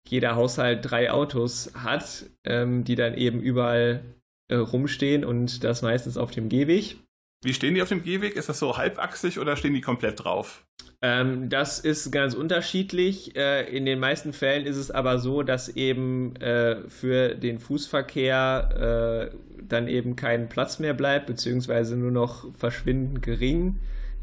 [0.07, 4.03] jeder Haushalt drei Autos hat, ähm, die dann eben überall
[4.49, 6.97] äh, rumstehen und das meistens auf dem Gehweg.
[7.43, 8.35] Wie stehen die auf dem Gehweg?
[8.35, 10.63] Ist das so halbachsig oder stehen die komplett drauf?
[11.01, 13.35] Ähm, das ist ganz unterschiedlich.
[13.35, 19.31] Äh, in den meisten Fällen ist es aber so, dass eben äh, für den Fußverkehr
[19.31, 23.79] äh, dann eben kein Platz mehr bleibt, beziehungsweise nur noch verschwindend gering.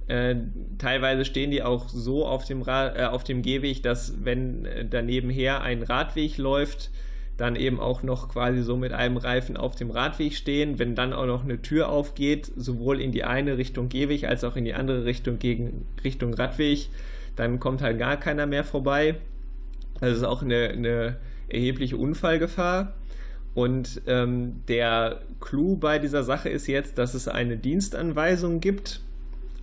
[0.07, 0.37] Äh,
[0.78, 4.85] teilweise stehen die auch so auf dem, Ra äh, auf dem Gehweg, dass wenn äh,
[4.88, 6.90] danebenher ein Radweg läuft,
[7.38, 10.79] dann eben auch noch quasi so mit einem Reifen auf dem Radweg stehen.
[10.79, 14.57] Wenn dann auch noch eine Tür aufgeht, sowohl in die eine Richtung Gehweg als auch
[14.57, 16.88] in die andere Richtung gegen Richtung Radweg,
[17.37, 19.14] dann kommt halt gar keiner mehr vorbei.
[20.01, 21.16] Das ist auch eine, eine
[21.48, 22.94] erhebliche Unfallgefahr.
[23.55, 29.01] Und ähm, der Clou bei dieser Sache ist jetzt, dass es eine Dienstanweisung gibt,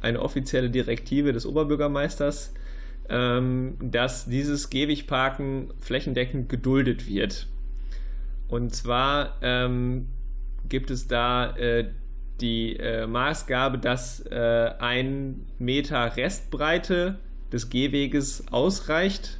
[0.02, 2.54] eine offizielle Direktive des Oberbürgermeisters,
[3.10, 7.48] ähm, dass dieses Gehwegparken flächendeckend geduldet wird.
[8.48, 10.08] Und zwar ähm,
[10.70, 11.90] gibt es da äh,
[12.42, 17.16] die äh, Maßgabe, dass äh, ein Meter Restbreite
[17.52, 19.40] des Gehweges ausreicht.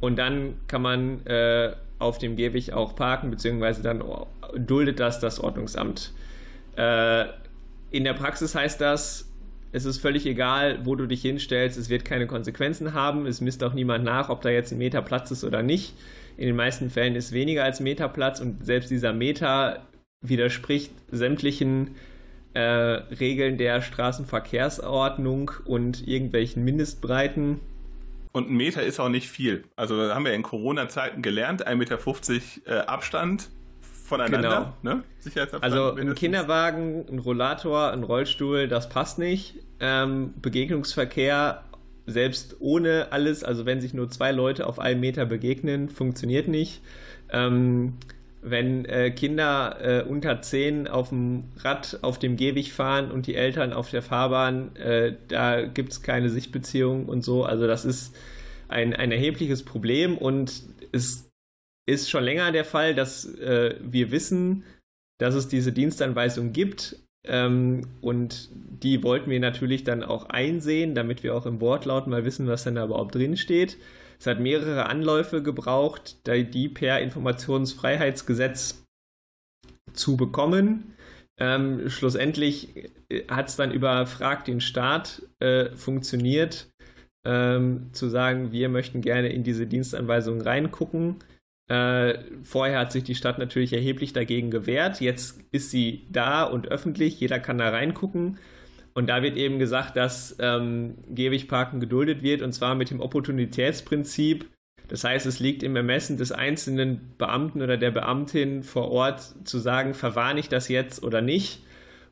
[0.00, 4.02] Und dann kann man äh, auf dem Gehweg auch parken, beziehungsweise dann
[4.56, 6.12] duldet das das Ordnungsamt.
[6.76, 7.26] Äh,
[7.90, 9.28] in der Praxis heißt das,
[9.72, 13.62] es ist völlig egal, wo du dich hinstellst, es wird keine Konsequenzen haben, es misst
[13.64, 15.94] auch niemand nach, ob da jetzt ein Meter Platz ist oder nicht.
[16.38, 19.82] In den meisten Fällen ist weniger als Meter Platz und selbst dieser Meter
[20.20, 21.96] widerspricht sämtlichen
[22.54, 27.60] äh, Regeln der Straßenverkehrsordnung und irgendwelchen Mindestbreiten.
[28.30, 29.64] Und ein Meter ist auch nicht viel.
[29.74, 31.98] Also haben wir in Corona-Zeiten gelernt, 1,50 Meter
[32.66, 34.74] äh, Abstand voneinander.
[34.80, 34.96] Genau.
[34.96, 35.02] Ne?
[35.60, 39.56] Also ein Kinderwagen, ein Rollator, ein Rollstuhl, das passt nicht.
[39.80, 41.64] Ähm, Begegnungsverkehr
[42.08, 46.80] selbst ohne alles, also wenn sich nur zwei Leute auf einem Meter begegnen, funktioniert nicht.
[47.30, 47.94] Ähm,
[48.40, 53.34] wenn äh, Kinder äh, unter zehn auf dem Rad auf dem Gehweg fahren und die
[53.34, 57.44] Eltern auf der Fahrbahn, äh, da gibt es keine Sichtbeziehung und so.
[57.44, 58.16] Also das ist
[58.68, 61.28] ein, ein erhebliches Problem und es
[61.86, 64.64] ist schon länger der Fall, dass äh, wir wissen,
[65.18, 66.96] dass es diese Dienstanweisung gibt,
[67.28, 68.48] und
[68.82, 72.64] die wollten wir natürlich dann auch einsehen, damit wir auch im Wortlaut mal wissen, was
[72.64, 73.76] denn da überhaupt drin steht.
[74.18, 78.84] Es hat mehrere Anläufe gebraucht, die per Informationsfreiheitsgesetz
[79.92, 80.94] zu bekommen.
[81.40, 86.68] Ähm, schlussendlich äh, hat es dann über Frag den Staat äh, funktioniert,
[87.24, 91.16] ähm, zu sagen, wir möchten gerne in diese Dienstanweisungen reingucken.
[91.68, 95.00] Äh, vorher hat sich die Stadt natürlich erheblich dagegen gewehrt.
[95.00, 97.20] Jetzt ist sie da und öffentlich.
[97.20, 98.38] Jeder kann da reingucken.
[98.94, 104.48] Und da wird eben gesagt, dass ähm, Gehwegparken geduldet wird und zwar mit dem Opportunitätsprinzip.
[104.88, 109.58] Das heißt, es liegt im Ermessen des einzelnen Beamten oder der Beamtin vor Ort zu
[109.58, 111.62] sagen, verwarne ich das jetzt oder nicht.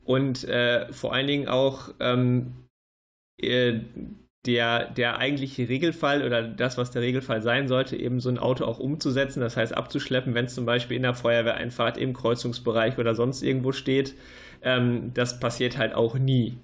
[0.05, 2.53] Und äh, vor allen Dingen auch ähm,
[3.41, 3.79] äh,
[4.47, 8.63] der, der eigentliche Regelfall oder das, was der Regelfall sein sollte, eben so ein Auto
[8.63, 13.13] auch umzusetzen, das heißt abzuschleppen, wenn es zum Beispiel in der Feuerwehreinfahrt im Kreuzungsbereich oder
[13.13, 14.15] sonst irgendwo steht.
[14.61, 16.57] Ähm, das passiert halt auch nie.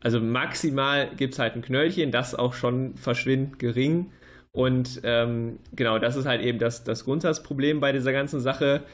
[0.00, 4.12] Also maximal gibt es halt ein Knöllchen, das auch schon verschwindend gering.
[4.52, 8.84] Und ähm, genau, das ist halt eben das, das Grundsatzproblem bei dieser ganzen Sache.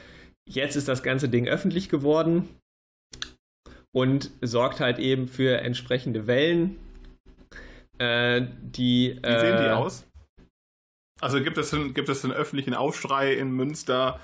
[0.47, 2.47] Jetzt ist das ganze Ding öffentlich geworden
[3.93, 6.77] und sorgt halt eben für entsprechende Wellen.
[8.03, 10.05] Äh, die, Wie sehen die äh, aus?
[11.21, 14.19] Also gibt es, einen, gibt es einen öffentlichen Aufschrei in Münster,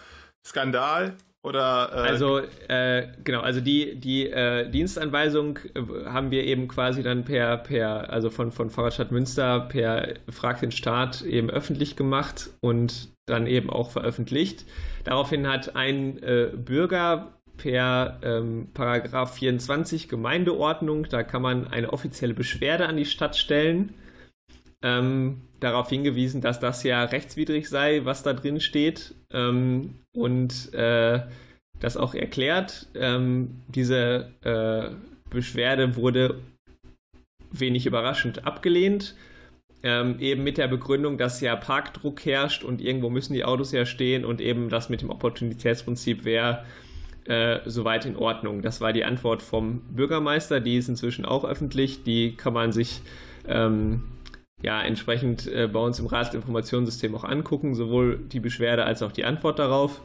[0.46, 1.16] Skandal?
[1.42, 7.02] Oder, äh also äh, genau, also die, die äh, Dienstanweisung äh, haben wir eben quasi
[7.02, 12.50] dann per, per, also von, von Fahrradstadt Münster per Frag den Staat eben öffentlich gemacht
[12.60, 14.66] und dann eben auch veröffentlicht.
[15.06, 22.34] Daraufhin hat ein äh, Bürger per ähm, Paragraph 24 Gemeindeordnung, da kann man eine offizielle
[22.34, 23.94] Beschwerde an die Stadt stellen.
[24.82, 29.14] Ähm, darauf hingewiesen, dass das ja rechtswidrig sei, was da drin steht.
[29.32, 31.22] Ähm, und äh,
[31.80, 32.88] das auch erklärt.
[32.96, 34.96] Ähm, diese äh,
[35.30, 36.40] Beschwerde wurde
[37.52, 39.16] wenig überraschend abgelehnt.
[39.84, 43.86] Ähm, eben mit der Begründung, dass ja Parkdruck herrscht und irgendwo müssen die Autos ja
[43.86, 46.66] stehen und eben das mit dem Opportunitätsprinzip wäre
[47.30, 48.64] äh, soweit in Ordnung.
[48.64, 53.02] Das war die Antwort vom Bürgermeister, die ist inzwischen auch öffentlich, die kann man sich
[53.48, 54.04] ähm,
[54.64, 59.26] ja, entsprechend äh, bei uns im Ratsinformationssystem auch angucken, sowohl die Beschwerde als auch die
[59.26, 60.02] Antwort darauf.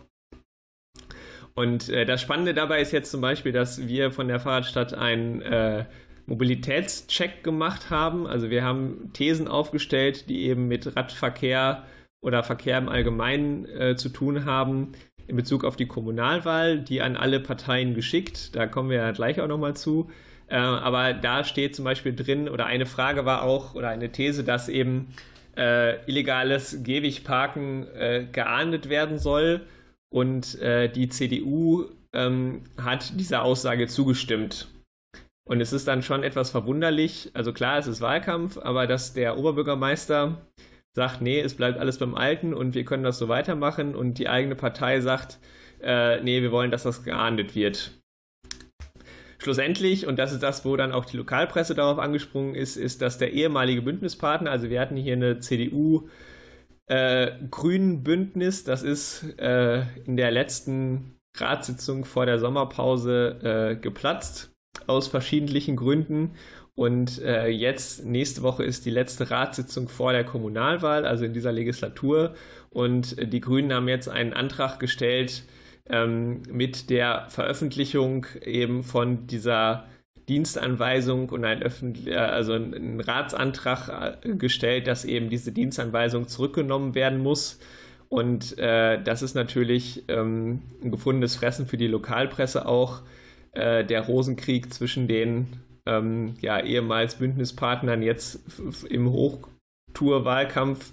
[1.55, 5.41] Und äh, das Spannende dabei ist jetzt zum Beispiel, dass wir von der Fahrradstadt einen
[5.41, 5.87] äh,
[6.27, 8.27] Mobilitätscheck gemacht haben.
[8.27, 11.85] Also wir haben Thesen aufgestellt, die eben mit Radverkehr
[12.23, 14.93] oder Verkehr im Allgemeinen äh, zu tun haben
[15.27, 18.55] in Bezug auf die Kommunalwahl, die an alle Parteien geschickt.
[18.55, 20.11] Da kommen wir ja gleich auch nochmal zu.
[20.49, 24.45] Äh, aber da steht zum Beispiel drin, oder eine Frage war auch, oder eine These,
[24.45, 25.15] dass eben
[25.57, 29.63] äh, illegales Gehwegparken äh, geahndet werden soll.
[30.13, 34.69] Und äh, die CDU ähm, hat dieser Aussage zugestimmt.
[35.47, 39.37] Und es ist dann schon etwas verwunderlich, also klar, es ist Wahlkampf, aber dass der
[39.37, 40.39] Oberbürgermeister
[40.95, 44.29] sagt, nee, es bleibt alles beim Alten und wir können das so weitermachen und die
[44.29, 45.39] eigene Partei sagt,
[45.83, 47.93] äh, nee, wir wollen, dass das geahndet wird.
[49.39, 53.19] Schlussendlich, und das ist das, wo dann auch die Lokalpresse darauf angesprungen ist, ist, dass
[53.19, 56.09] der ehemalige Bündnispartner, also wir hatten hier eine CDU
[56.87, 64.53] äh, Grünen Bündnis, das ist äh, in der letzten Ratssitzung vor der Sommerpause äh, geplatzt,
[64.87, 66.33] aus verschiedenen Gründen.
[66.77, 71.53] Und äh, jetzt, nächste Woche ist die letzte Ratssitzung vor der Kommunalwahl, also in dieser
[71.53, 72.35] Legislatur.
[72.71, 75.45] Und äh, die Grünen haben jetzt einen Antrag gestellt,
[75.89, 79.87] ähm, mit der Veröffentlichung eben von dieser
[80.29, 81.63] Dienstanweisung und ein
[82.07, 87.61] äh, also einen Ratsantrag äh, gestellt, dass eben diese Dienstanweisung zurückgenommen werden muss.
[88.09, 93.03] Und äh, das ist natürlich ähm, ein gefundenes Fressen für die Lokalpresse auch.
[93.53, 95.47] Äh, der Rosenkrieg zwischen den
[95.87, 98.41] ähm, ja, ehemals Bündnispartnern jetzt
[98.89, 100.93] im Hochtour-Wahlkampf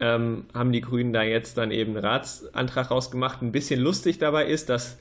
[0.00, 3.42] ähm, haben die Grünen da jetzt dann eben einen Ratsantrag rausgemacht.
[3.42, 4.98] Ein bisschen lustig dabei ist, dass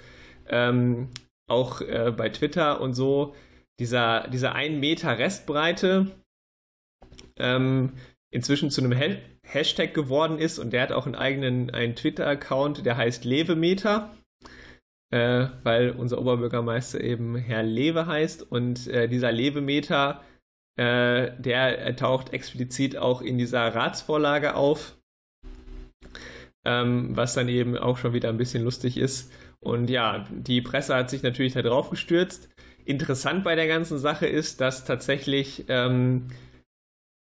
[0.47, 1.09] ähm,
[1.47, 3.35] auch äh, bei Twitter und so
[3.79, 6.11] dieser, dieser 1 Meter Restbreite
[7.37, 7.93] ähm,
[8.31, 9.17] inzwischen zu einem ha
[9.47, 14.11] Hashtag geworden ist und der hat auch einen eigenen einen Twitter-Account, der heißt Levemeter,
[15.15, 20.21] äh, weil unser Oberbürgermeister eben Herr Lewe heißt und äh, dieser Levemeter
[20.75, 24.97] äh, der taucht explizit auch in dieser Ratsvorlage auf,
[26.65, 29.31] ähm, was dann eben auch schon wieder ein bisschen lustig ist.
[29.61, 32.49] Und ja, die Presse hat sich natürlich da drauf gestürzt.
[32.83, 36.27] Interessant bei der ganzen Sache ist, dass tatsächlich ähm,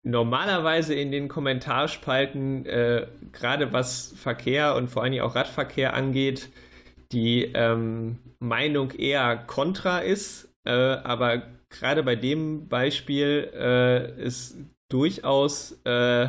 [0.03, 6.51] normalerweise in den Kommentarspalten, äh, gerade was Verkehr und vor allem auch Radverkehr angeht,
[7.13, 14.59] die ähm, Meinung eher kontra ist, äh, aber gerade bei dem Beispiel äh, ist
[14.89, 16.29] durchaus äh,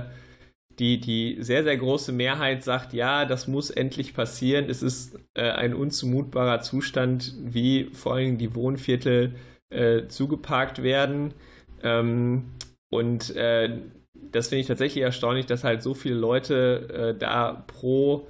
[0.79, 4.69] die, die sehr, sehr große Mehrheit sagt, ja, das muss endlich passieren.
[4.69, 9.35] Es ist äh, ein unzumutbarer Zustand, wie vor allem die Wohnviertel
[9.69, 11.33] äh, zugeparkt werden.
[11.83, 12.45] Ähm,
[12.89, 13.77] und äh,
[14.13, 18.27] das finde ich tatsächlich erstaunlich, dass halt so viele Leute da pro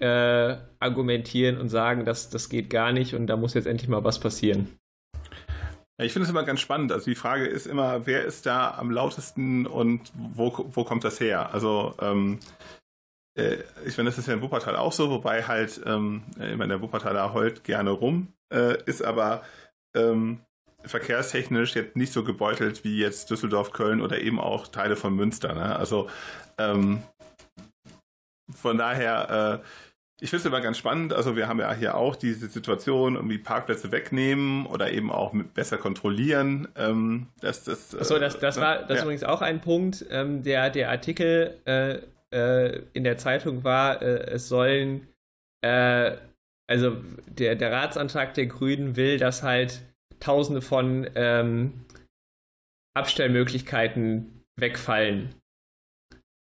[0.00, 4.04] äh, argumentieren und sagen, dass das geht gar nicht und da muss jetzt endlich mal
[4.04, 4.78] was passieren.
[5.98, 6.92] Ich finde es immer ganz spannend.
[6.92, 11.20] Also die Frage ist immer, wer ist da am lautesten und wo, wo kommt das
[11.20, 11.54] her?
[11.54, 12.38] Also ähm,
[13.36, 16.74] äh, ich meine, das ist ja in Wuppertal auch so, wobei halt, ähm, ich meine,
[16.74, 19.42] der Wuppertaler heult gerne rum, äh, ist aber
[19.96, 20.40] ähm,
[20.84, 25.54] verkehrstechnisch jetzt nicht so gebeutelt wie jetzt Düsseldorf, Köln oder eben auch Teile von Münster.
[25.54, 25.76] Ne?
[25.76, 26.08] Also
[26.58, 27.02] ähm,
[28.50, 29.66] von daher, äh,
[30.18, 31.12] ich finde es immer ganz spannend.
[31.12, 35.76] Also wir haben ja hier auch diese Situation, irgendwie Parkplätze wegnehmen oder eben auch besser
[35.76, 36.68] kontrollieren.
[36.74, 39.02] Ähm, das, das, äh, Achso, das, das war das ja.
[39.02, 40.06] übrigens auch ein Punkt.
[40.10, 41.98] Ähm, der, der Artikel äh,
[42.34, 45.06] äh, in der Zeitung war, äh, es sollen,
[45.62, 46.16] äh,
[46.66, 46.96] also
[47.26, 49.82] der, der Ratsantrag der Grünen will, dass halt
[50.18, 51.84] tausende von ähm,
[52.94, 55.34] Abstellmöglichkeiten wegfallen.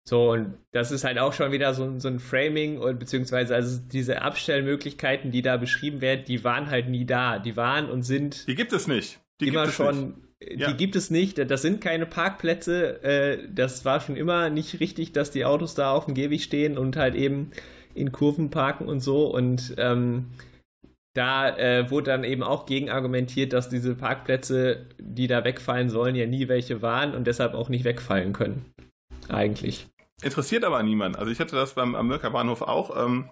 [0.07, 3.81] So, und das ist halt auch schon wieder so, so ein Framing und beziehungsweise also
[3.91, 7.39] diese Abstellmöglichkeiten, die da beschrieben werden, die waren halt nie da.
[7.39, 8.47] Die waren und sind.
[8.47, 9.19] Die gibt es nicht.
[9.41, 10.15] Die immer schon.
[10.39, 10.65] Nicht.
[10.65, 11.39] Die gibt es nicht.
[11.51, 13.03] Das sind keine Parkplätze.
[13.03, 16.77] Äh, das war schon immer nicht richtig, dass die Autos da auf dem Gehweg stehen
[16.77, 17.51] und halt eben
[17.93, 19.25] in Kurven parken und so.
[19.25, 20.27] Und ähm,
[21.15, 26.15] da äh, wurde dann eben auch gegen argumentiert, dass diese Parkplätze, die da wegfallen sollen,
[26.15, 28.63] ja nie welche waren und deshalb auch nicht wegfallen können.
[29.27, 29.87] Eigentlich.
[30.21, 31.17] Interessiert aber niemand.
[31.17, 33.05] Also ich hatte das beim am Mörker Bahnhof auch.
[33.05, 33.29] Ähm,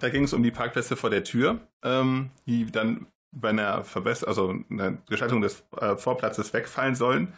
[0.00, 4.28] da ging es um die Parkplätze vor der Tür, ähm, die dann bei einer Verbesserung,
[4.28, 7.32] also einer Gestaltung des äh, Vorplatzes wegfallen sollen.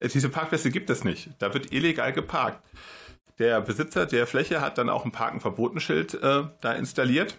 [0.00, 1.30] Äh, diese Parkplätze gibt es nicht.
[1.38, 2.62] Da wird illegal geparkt.
[3.38, 7.38] Der Besitzer der Fläche hat dann auch ein Parken-Verbotenschild äh, da installiert.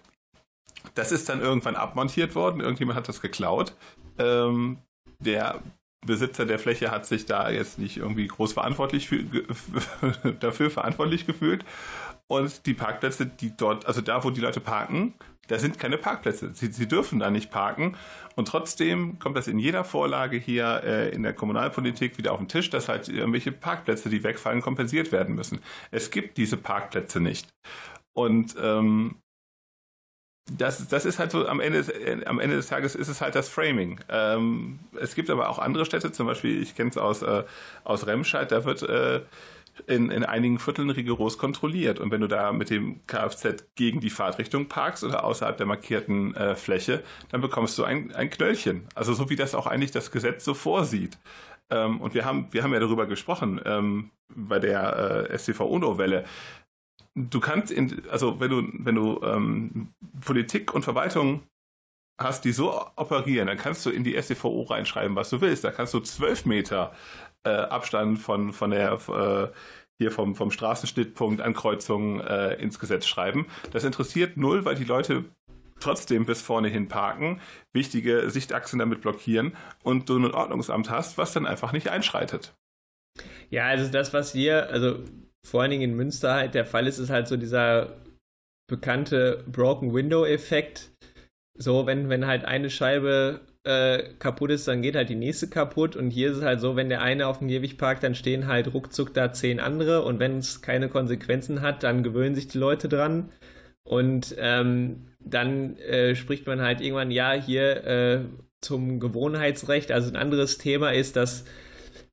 [0.95, 2.61] Das ist dann irgendwann abmontiert worden.
[2.61, 3.75] Irgendjemand hat das geklaut.
[4.17, 4.79] Ähm,
[5.19, 5.61] der
[6.05, 9.23] Besitzer der Fläche hat sich da jetzt nicht irgendwie groß verantwortlich für,
[10.39, 11.65] dafür verantwortlich gefühlt.
[12.27, 15.13] Und die Parkplätze, die dort, also da, wo die Leute parken,
[15.47, 16.51] da sind keine Parkplätze.
[16.53, 17.97] Sie, sie dürfen da nicht parken.
[18.35, 22.47] Und trotzdem kommt das in jeder Vorlage hier äh, in der Kommunalpolitik wieder auf den
[22.47, 25.59] Tisch, dass halt irgendwelche Parkplätze, die wegfallen, kompensiert werden müssen.
[25.91, 27.49] Es gibt diese Parkplätze nicht.
[28.13, 29.15] Und ähm,
[30.51, 31.85] das, das ist halt so, am Ende,
[32.25, 33.99] am Ende des Tages ist es halt das Framing.
[34.09, 37.43] Ähm, es gibt aber auch andere Städte, zum Beispiel, ich kenne es aus, äh,
[37.83, 39.21] aus Remscheid, da wird äh,
[39.87, 41.99] in, in einigen Vierteln rigoros kontrolliert.
[41.99, 46.35] Und wenn du da mit dem Kfz gegen die Fahrtrichtung parkst oder außerhalb der markierten
[46.35, 48.85] äh, Fläche, dann bekommst du ein, ein Knöllchen.
[48.95, 51.17] Also so wie das auch eigentlich das Gesetz so vorsieht.
[51.69, 56.25] Ähm, und wir haben, wir haben ja darüber gesprochen ähm, bei der äh, STV-UNO-Welle
[57.15, 61.43] du kannst, in, also wenn du, wenn du ähm, Politik und Verwaltung
[62.19, 65.63] hast, die so operieren, dann kannst du in die SDVO reinschreiben, was du willst.
[65.63, 66.93] Da kannst du zwölf Meter
[67.43, 69.57] äh, Abstand von, von der äh,
[69.99, 73.47] hier vom, vom Straßenschnittpunkt an Kreuzungen äh, ins Gesetz schreiben.
[73.71, 75.25] Das interessiert null, weil die Leute
[75.79, 77.41] trotzdem bis vorne hin parken,
[77.73, 82.55] wichtige Sichtachsen damit blockieren und du ein Ordnungsamt hast, was dann einfach nicht einschreitet.
[83.49, 85.03] Ja, also das, was wir, also
[85.45, 87.97] vor allen Dingen in Münster halt der Fall ist, ist halt so dieser
[88.67, 90.91] bekannte Broken Window-Effekt.
[91.57, 95.95] So, wenn, wenn halt eine Scheibe äh, kaputt ist, dann geht halt die nächste kaputt.
[95.95, 98.47] Und hier ist es halt so, wenn der eine auf dem Gehweg parkt, dann stehen
[98.47, 100.03] halt ruckzuck da zehn andere.
[100.03, 103.29] Und wenn es keine Konsequenzen hat, dann gewöhnen sich die Leute dran.
[103.83, 108.19] Und ähm, dann äh, spricht man halt irgendwann, ja, hier äh,
[108.61, 109.91] zum Gewohnheitsrecht.
[109.91, 111.45] Also ein anderes Thema ist, dass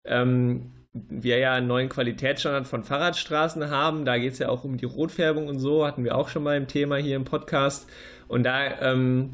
[0.05, 4.05] ähm, wir ja einen neuen Qualitätsstandard von Fahrradstraßen haben.
[4.05, 6.57] Da geht es ja auch um die Rotfärbung und so, hatten wir auch schon mal
[6.57, 7.89] im Thema hier im Podcast.
[8.29, 9.31] Und da ähm,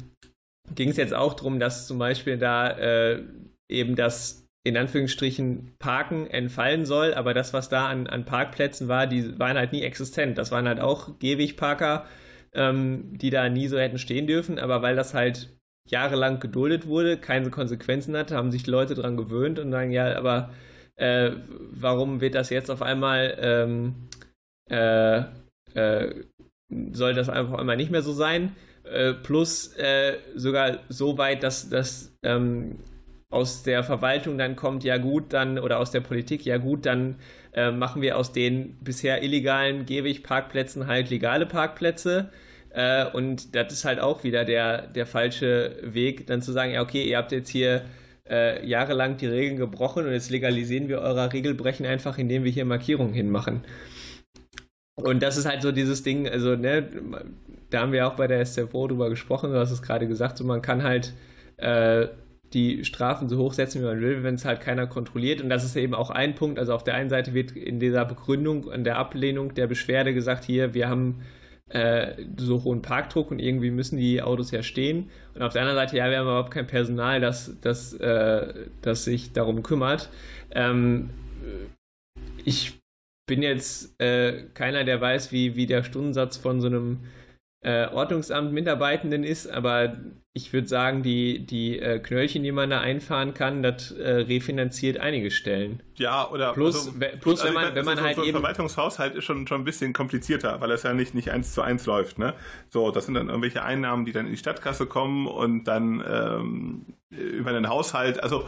[0.75, 3.23] ging es jetzt auch darum, dass zum Beispiel da äh,
[3.69, 9.07] eben das in Anführungsstrichen Parken entfallen soll, aber das, was da an, an Parkplätzen war,
[9.07, 10.37] die waren halt nie existent.
[10.37, 12.05] Das waren halt auch Gehwegparker,
[12.53, 15.55] ähm, die da nie so hätten stehen dürfen, aber weil das halt
[15.89, 20.17] jahrelang geduldet wurde, keine Konsequenzen hatte, haben sich die Leute daran gewöhnt und sagen, ja,
[20.17, 20.49] aber
[20.97, 21.31] äh,
[21.71, 23.95] warum wird das jetzt auf einmal, ähm,
[24.69, 25.19] äh,
[25.75, 26.23] äh,
[26.91, 28.55] soll das einfach einmal nicht mehr so sein?
[28.83, 32.79] Äh, plus äh, sogar so weit, dass das ähm,
[33.29, 37.15] aus der Verwaltung dann kommt, ja gut, dann, oder aus der Politik, ja gut, dann
[37.53, 42.31] äh, machen wir aus den bisher illegalen Gehwegparkplätzen halt legale Parkplätze.
[43.13, 47.09] und das ist halt auch wieder der, der falsche Weg, dann zu sagen, ja, okay,
[47.09, 47.81] ihr habt jetzt hier
[48.29, 52.65] äh, jahrelang die Regeln gebrochen und jetzt legalisieren wir eurer Regelbrechen einfach, indem wir hier
[52.65, 53.61] Markierungen hinmachen.
[54.95, 56.87] Und das ist halt so dieses Ding, also, ne,
[57.69, 60.43] da haben wir auch bei der SFO drüber gesprochen, du hast es gerade gesagt, so
[60.43, 61.13] man kann halt
[61.57, 62.07] äh,
[62.53, 65.41] die Strafen so hoch setzen, wie man will, wenn es halt keiner kontrolliert.
[65.41, 66.59] Und das ist eben auch ein Punkt.
[66.59, 70.45] Also auf der einen Seite wird in dieser Begründung, in der Ablehnung der Beschwerde gesagt,
[70.45, 71.21] hier, wir haben
[71.69, 75.09] äh, so hohen Parkdruck und irgendwie müssen die Autos ja stehen.
[75.33, 79.03] Und auf der anderen Seite, ja, wir haben überhaupt kein Personal, das, das, äh, das
[79.03, 80.09] sich darum kümmert.
[80.51, 81.09] Ähm,
[82.45, 82.79] ich
[83.27, 86.99] bin jetzt äh, keiner, der weiß, wie, wie der Stundensatz von so einem
[87.61, 89.97] äh, Ordnungsamt Mitarbeitenden ist, aber
[90.37, 94.99] ich würde sagen, die, die äh, Knöllchen, die man da einfahren kann, das äh, refinanziert
[94.99, 95.81] einige Stellen.
[95.95, 98.37] Ja, oder plus, also, plus also wenn man, wenn man so, halt so ein eben
[98.37, 101.87] Verwaltungshaushalt ist schon, schon ein bisschen komplizierter, weil es ja nicht, nicht eins zu eins
[101.87, 102.19] läuft.
[102.19, 102.35] Ne?
[102.69, 106.85] So, das sind dann irgendwelche Einnahmen, die dann in die Stadtkasse kommen und dann ähm,
[107.09, 108.47] über den Haushalt, also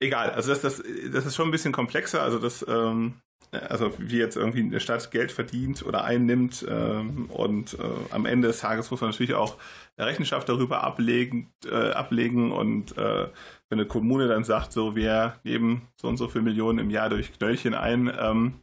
[0.00, 3.14] egal, also das, das, das ist schon ein bisschen komplexer, also das ähm,
[3.52, 8.48] also wie jetzt irgendwie eine Stadt Geld verdient oder einnimmt ähm, und äh, am Ende
[8.48, 9.56] des Tages muss man natürlich auch
[9.98, 13.28] Rechenschaft darüber ablegen, äh, ablegen und äh,
[13.68, 17.08] wenn eine Kommune dann sagt, so wir geben so und so viele Millionen im Jahr
[17.08, 18.54] durch Knöllchen ein, ähm,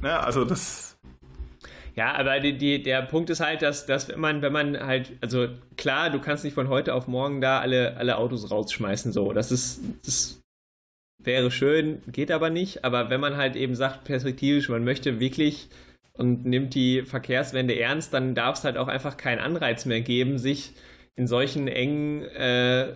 [0.00, 0.92] na, also das
[1.94, 5.12] ja, aber die, die, der Punkt ist halt, dass, dass wenn man, wenn man halt,
[5.20, 9.32] also klar, du kannst nicht von heute auf morgen da alle, alle Autos rausschmeißen, so.
[9.32, 10.41] Das ist, das
[11.24, 12.84] wäre schön, geht aber nicht.
[12.84, 15.68] Aber wenn man halt eben sagt, perspektivisch, man möchte wirklich
[16.14, 20.38] und nimmt die Verkehrswende ernst, dann darf es halt auch einfach keinen Anreiz mehr geben,
[20.38, 20.72] sich
[21.14, 22.94] in solchen engen, äh,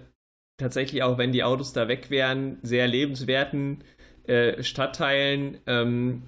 [0.58, 3.84] tatsächlich auch wenn die Autos da weg wären, sehr lebenswerten
[4.26, 6.22] äh, Stadtteilen ähm,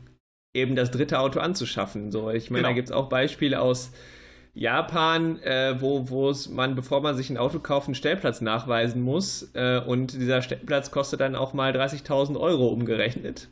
[0.54, 2.10] eben das dritte Auto anzuschaffen.
[2.10, 2.68] So, ich meine, genau.
[2.68, 3.92] da gibt es auch Beispiele aus
[4.58, 9.50] Japan, äh, wo, wo man, bevor man sich ein Auto kauft, einen Stellplatz nachweisen muss.
[9.54, 13.48] Äh, und dieser Stellplatz kostet dann auch mal 30.000 Euro umgerechnet.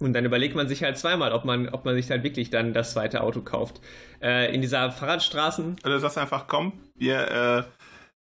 [0.00, 2.72] Und dann überlegt man sich halt zweimal, ob man, ob man sich dann wirklich dann
[2.72, 3.80] das zweite Auto kauft.
[4.22, 5.76] Äh, in dieser Fahrradstraßen.
[5.82, 7.62] Also das einfach, komm, wir, äh,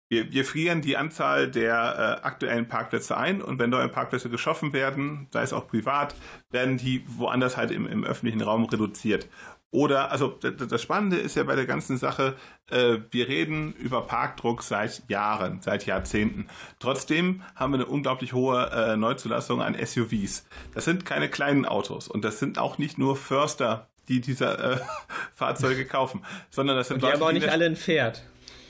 [0.10, 4.74] wir, wir frieren die Anzahl der äh, aktuellen Parkplätze ein und wenn neue Parkplätze geschaffen
[4.74, 6.16] werden, sei es auch privat,
[6.52, 9.28] werden die woanders halt im, im öffentlichen Raum reduziert.
[9.76, 12.36] Oder, also das Spannende ist ja bei der ganzen Sache,
[12.72, 16.48] äh, wir reden über Parkdruck seit Jahren, seit Jahrzehnten.
[16.80, 20.48] Trotzdem haben wir eine unglaublich hohe äh, Neuzulassung an SUVs.
[20.74, 24.78] Das sind keine kleinen Autos und das sind auch nicht nur Förster, die diese äh,
[25.36, 28.24] Fahrzeuge kaufen, sondern das sind und die Leute, haben auch nicht alle ein Pferd.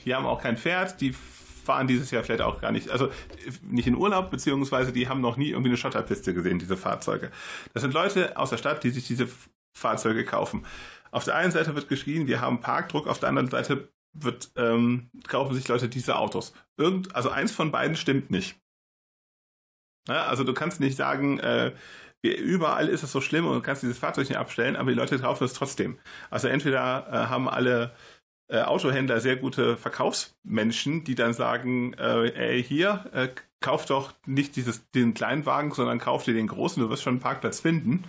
[0.04, 1.14] Die haben auch kein Pferd, die
[1.64, 3.10] fahren dieses Jahr vielleicht auch gar nicht, also
[3.62, 7.30] nicht in Urlaub, beziehungsweise die haben noch nie irgendwie eine Schotterpiste gesehen, diese Fahrzeuge.
[7.74, 9.28] Das sind Leute aus der Stadt, die sich diese
[9.76, 10.64] Fahrzeuge kaufen.
[11.10, 15.10] Auf der einen Seite wird geschrien, wir haben Parkdruck, auf der anderen Seite wird, ähm,
[15.28, 16.54] kaufen sich Leute diese Autos.
[16.76, 18.58] Irgend, also eins von beiden stimmt nicht.
[20.08, 21.72] Ja, also du kannst nicht sagen, äh,
[22.22, 25.18] überall ist es so schlimm und du kannst dieses Fahrzeug nicht abstellen, aber die Leute
[25.18, 25.98] kaufen es trotzdem.
[26.30, 27.94] Also entweder äh, haben alle
[28.48, 33.28] äh, Autohändler sehr gute Verkaufsmenschen, die dann sagen, äh, ey, hier, äh,
[33.60, 37.14] kauf doch nicht dieses, den kleinen Wagen, sondern kauf dir den großen, du wirst schon
[37.14, 38.04] einen Parkplatz finden.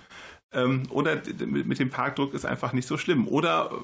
[0.53, 3.27] Ähm, oder mit dem Parkdruck ist einfach nicht so schlimm.
[3.27, 3.75] Oder äh,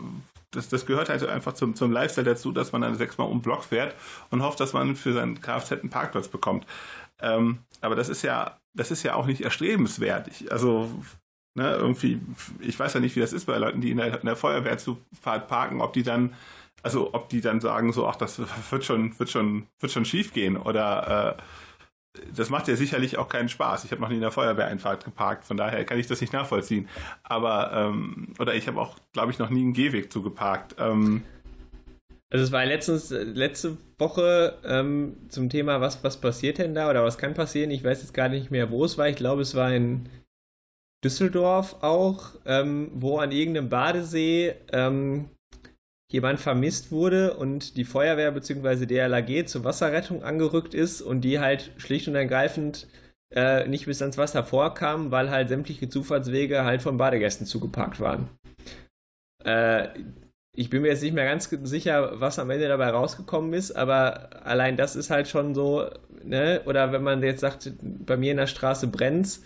[0.52, 3.42] das, das gehört halt einfach zum, zum Lifestyle dazu, dass man dann sechsmal um den
[3.42, 3.96] Block fährt
[4.30, 6.66] und hofft, dass man für sein Kfz einen Parkplatz bekommt.
[7.22, 10.28] Ähm, aber das ist ja, das ist ja auch nicht erstrebenswert.
[10.28, 10.90] Ich, also,
[11.56, 12.22] ne, irgendwie,
[12.60, 15.48] ich weiß ja nicht, wie das ist bei Leuten, die in der, in der Feuerwehrzufahrt
[15.48, 16.34] parken, ob die dann,
[16.82, 18.42] also ob die dann sagen, so, ach, das
[18.72, 21.42] wird schon, wird schon, wird schon schief gehen oder äh,
[22.36, 23.86] das macht ja sicherlich auch keinen Spaß.
[23.86, 26.88] Ich habe noch nie in der Feuerwehreinfahrt geparkt, von daher kann ich das nicht nachvollziehen.
[27.24, 30.76] Aber, ähm, oder ich habe auch, glaube ich, noch nie einen Gehweg zugeparkt.
[30.78, 31.24] Ähm,
[32.30, 36.90] also es war letztens, äh, letzte Woche ähm, zum Thema, was, was passiert denn da
[36.90, 37.72] oder was kann passieren.
[37.72, 39.08] Ich weiß jetzt gar nicht mehr, wo es war.
[39.08, 40.10] Ich glaube, es war in
[41.04, 45.30] Düsseldorf auch, ähm, wo an irgendeinem Badesee ähm,
[46.14, 48.86] jemand vermisst wurde und die Feuerwehr bzw.
[48.86, 52.88] der LAG zur Wasserrettung angerückt ist und die halt schlicht und ergreifend
[53.32, 58.30] äh, nicht bis ans Wasser vorkam, weil halt sämtliche Zufahrtswege halt von Badegästen zugeparkt waren.
[59.44, 59.88] Äh,
[60.56, 64.46] ich bin mir jetzt nicht mehr ganz sicher, was am Ende dabei rausgekommen ist, aber
[64.46, 65.90] allein das ist halt schon so,
[66.24, 66.62] ne?
[66.66, 69.42] Oder wenn man jetzt sagt, bei mir in der Straße brennt's,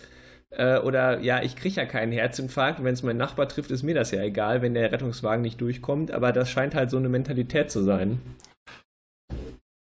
[0.50, 2.82] äh, oder ja, ich kriege ja keinen Herzinfarkt.
[2.82, 6.10] Wenn es mein Nachbar trifft, ist mir das ja egal, wenn der Rettungswagen nicht durchkommt.
[6.10, 8.20] Aber das scheint halt so eine Mentalität zu sein.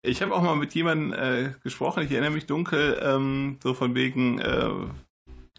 [0.07, 3.95] Ich habe auch mal mit jemandem äh, gesprochen, ich erinnere mich dunkel, ähm, so von
[3.95, 4.71] wegen, äh,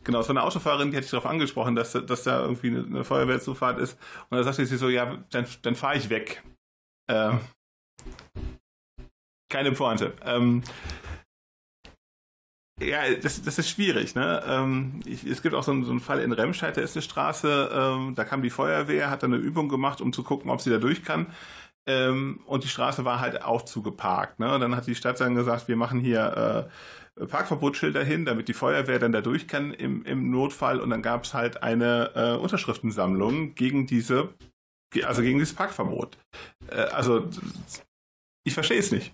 [0.03, 3.03] genau, so eine Autofahrerin, die hatte ich darauf angesprochen, dass, dass da irgendwie eine, eine
[3.03, 3.97] Feuerwehrzufahrt ist.
[4.30, 6.43] Und da sagte sie so, ja, dann, dann fahre ich weg.
[7.10, 7.39] Ähm,
[9.51, 10.14] keine Pointe.
[10.24, 10.64] Ähm,
[12.82, 14.16] ja, das, das ist schwierig.
[14.16, 14.44] Ne?
[14.48, 17.04] Ähm, ich, es gibt auch so einen, so einen Fall in Remscheid, da ist eine
[17.04, 20.62] Straße, ähm, da kam die Feuerwehr, hat dann eine Übung gemacht, um zu gucken, ob
[20.62, 21.28] sie da durch kann.
[21.88, 24.40] Ähm, und die Straße war halt auch zugeparkt.
[24.40, 24.60] Ne?
[24.60, 26.70] Dann hat die Stadt dann gesagt, wir machen hier
[27.18, 30.80] äh, Parkverbotsschilder hin, damit die Feuerwehr dann da durch kann im, im Notfall.
[30.82, 34.34] Und dann gab es halt eine äh, Unterschriftensammlung gegen diese,
[35.04, 36.18] also gegen dieses Parkverbot.
[36.68, 37.30] Äh, also
[38.44, 39.14] ich verstehe es nicht.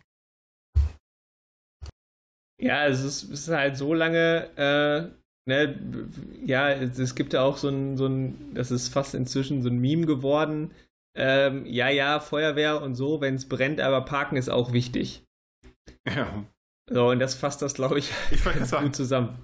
[2.61, 5.09] Ja, es ist, es ist halt so lange, äh,
[5.49, 5.79] ne,
[6.45, 9.79] ja, es gibt ja auch so ein, so ein, das ist fast inzwischen so ein
[9.79, 10.71] Meme geworden.
[11.17, 15.23] Ähm, ja, ja, Feuerwehr und so, wenn es brennt, aber Parken ist auch wichtig.
[16.07, 16.45] Ja.
[16.89, 19.37] So, und das fasst das, glaube ich, ich ganz gut zusammen.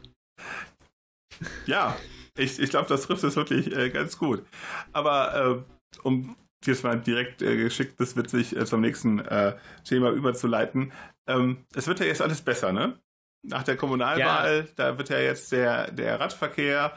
[1.66, 1.96] Ja,
[2.38, 4.46] ich, ich glaube, das trifft es wirklich äh, ganz gut.
[4.94, 10.12] Aber äh, um jetzt mal direkt äh, geschickt, das witzig äh, zum nächsten äh, Thema
[10.12, 10.92] überzuleiten.
[11.28, 13.00] Ähm, es wird ja jetzt alles besser, ne?
[13.50, 14.74] Nach der Kommunalwahl, ja.
[14.76, 16.92] da wird ja jetzt der, der Radverkehr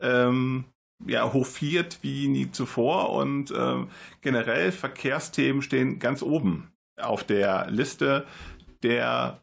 [0.00, 0.64] ähm,
[1.06, 3.88] ja, hofiert wie nie zuvor und ähm,
[4.20, 8.26] generell Verkehrsthemen stehen ganz oben auf der Liste
[8.82, 9.40] der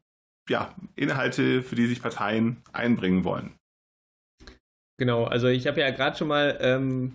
[0.50, 3.54] ja, Inhalte, für die sich Parteien einbringen wollen.
[5.00, 7.12] Genau, also ich habe ja gerade schon mal ähm,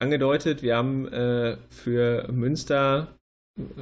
[0.00, 3.08] angedeutet, wir haben äh, für Münster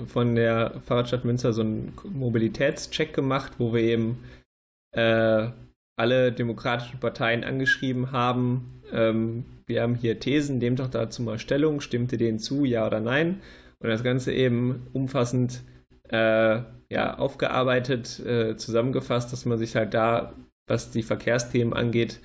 [0.07, 4.23] von der Fahrradstadt Münster so einen Mobilitätscheck gemacht, wo wir eben
[4.93, 5.49] äh,
[5.97, 8.83] alle demokratischen Parteien angeschrieben haben.
[8.93, 13.01] Ähm, wir haben hier Thesen, nehmt doch dazu mal Stellung, stimmte denen zu, ja oder
[13.01, 13.41] nein?
[13.79, 15.63] Und das Ganze eben umfassend
[16.09, 20.35] äh, ja, aufgearbeitet, äh, zusammengefasst, dass man sich halt da,
[20.69, 22.21] was die Verkehrsthemen angeht,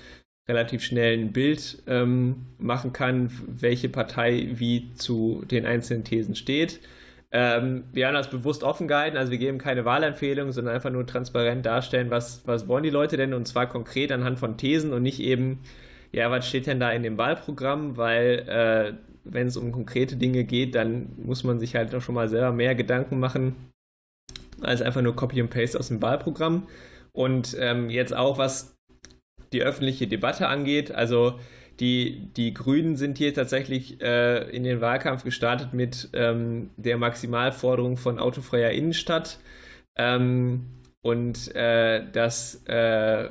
[0.47, 6.79] relativ schnell ein Bild ähm, machen kann, welche Partei wie zu den einzelnen Thesen steht.
[7.33, 11.07] Ähm, wir haben das bewusst offen gehalten, also wir geben keine Wahlempfehlungen, sondern einfach nur
[11.07, 13.33] transparent darstellen, was, was wollen die Leute denn?
[13.33, 15.59] Und zwar konkret anhand von Thesen und nicht eben,
[16.11, 20.43] ja, was steht denn da in dem Wahlprogramm, weil äh, wenn es um konkrete Dinge
[20.43, 23.55] geht, dann muss man sich halt doch schon mal selber mehr Gedanken machen,
[24.61, 26.67] als einfach nur Copy and Paste aus dem Wahlprogramm.
[27.13, 28.75] Und ähm, jetzt auch, was
[29.53, 31.39] die öffentliche Debatte angeht, also
[31.81, 37.97] die, die Grünen sind hier tatsächlich äh, in den Wahlkampf gestartet mit ähm, der Maximalforderung
[37.97, 39.39] von autofreier Innenstadt.
[39.97, 40.67] Ähm,
[41.01, 43.29] und äh, das äh,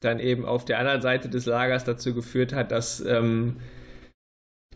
[0.00, 3.56] dann eben auf der anderen Seite des Lagers dazu geführt hat, dass ähm,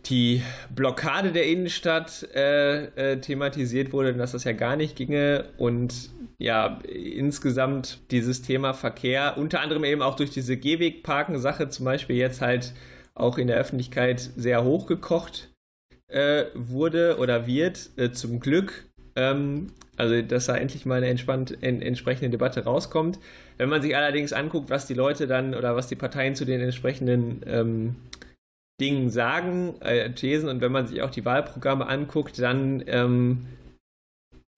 [0.07, 0.43] die
[0.75, 6.81] Blockade der Innenstadt äh, äh, thematisiert wurde, dass das ja gar nicht ginge und ja,
[6.89, 12.73] insgesamt dieses Thema Verkehr, unter anderem eben auch durch diese Gehwegparken-Sache zum Beispiel jetzt halt
[13.23, 15.51] auch in der Öffentlichkeit sehr hochgekocht
[16.09, 18.85] äh, wurde oder wird, äh, zum Glück.
[19.17, 23.19] Ähm, also, dass da endlich mal eine entspannt, en, entsprechende Debatte rauskommt.
[23.59, 26.61] Wenn man sich allerdings anguckt, was die Leute dann oder was die Parteien zu den
[26.61, 27.97] entsprechenden ähm,
[28.81, 33.47] Dingen sagen, äh, Thesen, und wenn man sich auch die Wahlprogramme anguckt, dann ähm,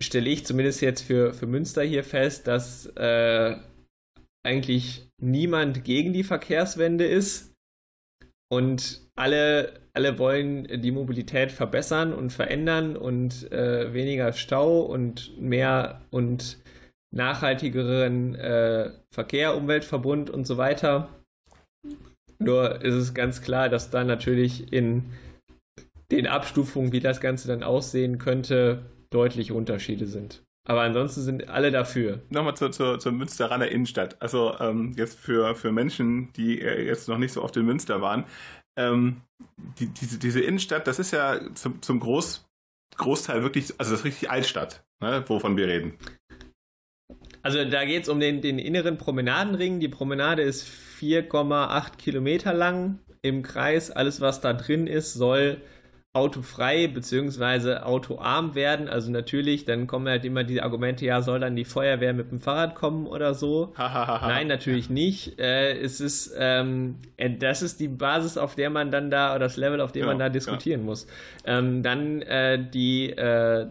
[0.02, 3.56] stelle ich zumindest jetzt für, für Münster hier fest, dass äh,
[4.44, 7.53] eigentlich niemand gegen die Verkehrswende ist.
[8.50, 16.02] Und alle, alle wollen die Mobilität verbessern und verändern und äh, weniger Stau und mehr
[16.10, 16.58] und
[17.12, 21.08] nachhaltigeren äh, Verkehr, Umweltverbund und so weiter.
[22.38, 25.04] Nur ist es ganz klar, dass da natürlich in
[26.10, 30.42] den Abstufungen, wie das Ganze dann aussehen könnte, deutliche Unterschiede sind.
[30.66, 32.22] Aber ansonsten sind alle dafür.
[32.30, 34.20] Nochmal zur, zur, zur Münsteraner Innenstadt.
[34.22, 38.00] Also ähm, jetzt für, für Menschen, die äh, jetzt noch nicht so oft in Münster
[38.00, 38.24] waren.
[38.78, 39.20] Ähm,
[39.78, 42.46] die, diese, diese Innenstadt, das ist ja zum, zum Groß,
[42.96, 45.98] Großteil wirklich, also das ist richtig Altstadt, ne, wovon wir reden.
[47.42, 49.78] Also da geht es um den, den inneren Promenadenring.
[49.78, 50.66] Die Promenade ist
[50.98, 53.90] 4,8 Kilometer lang im Kreis.
[53.90, 55.60] Alles, was da drin ist, soll
[56.14, 57.78] autofrei bzw.
[57.78, 58.88] autoarm werden.
[58.88, 62.38] Also natürlich, dann kommen halt immer die Argumente, ja, soll dann die Feuerwehr mit dem
[62.38, 63.74] Fahrrad kommen oder so?
[63.76, 65.40] Nein, natürlich nicht.
[65.40, 69.40] Äh, es ist, ähm, äh, das ist die Basis, auf der man dann da, oder
[69.40, 70.86] das Level, auf dem genau, man da diskutieren ja.
[70.86, 71.08] muss.
[71.44, 73.66] Ähm, dann äh, die, äh,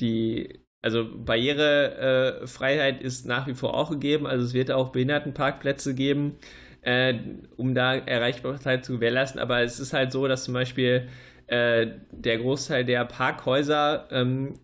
[0.00, 4.26] die also Barrierefreiheit ist nach wie vor auch gegeben.
[4.26, 6.38] Also es wird auch Behindertenparkplätze geben,
[6.82, 7.14] äh,
[7.56, 9.40] um da Erreichbarkeit zu gewährleisten.
[9.40, 11.08] Aber es ist halt so, dass zum Beispiel
[11.46, 14.54] äh, der Großteil der Parkhäuser ähm,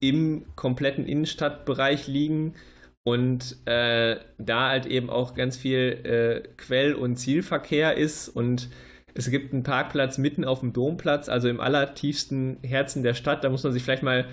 [0.00, 2.54] im kompletten Innenstadtbereich liegen
[3.04, 8.68] und äh, da halt eben auch ganz viel äh, Quell- und Zielverkehr ist und
[9.14, 13.42] es gibt einen Parkplatz mitten auf dem Domplatz, also im allertiefsten Herzen der Stadt.
[13.42, 14.26] Da muss man sich vielleicht mal,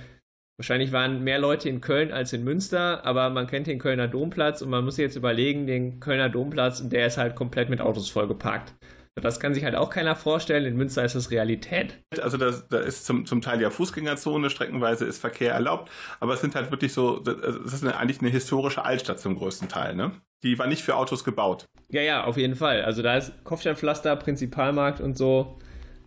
[0.58, 4.62] wahrscheinlich waren mehr Leute in Köln als in Münster, aber man kennt den Kölner Domplatz
[4.62, 8.74] und man muss jetzt überlegen, den Kölner Domplatz, der ist halt komplett mit Autos vollgeparkt.
[9.22, 10.66] Das kann sich halt auch keiner vorstellen.
[10.66, 11.98] In Münster ist das Realität.
[12.22, 16.56] Also da ist zum, zum Teil ja Fußgängerzone, streckenweise ist Verkehr erlaubt, aber es sind
[16.56, 20.12] halt wirklich so, das ist eine, eigentlich eine historische Altstadt zum größten Teil, ne?
[20.44, 21.66] Die war nicht für Autos gebaut.
[21.90, 22.84] Ja, ja, auf jeden Fall.
[22.84, 25.58] Also da ist Kopfsteinpflaster, Prinzipalmarkt und so.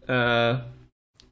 [0.06, 0.54] Äh,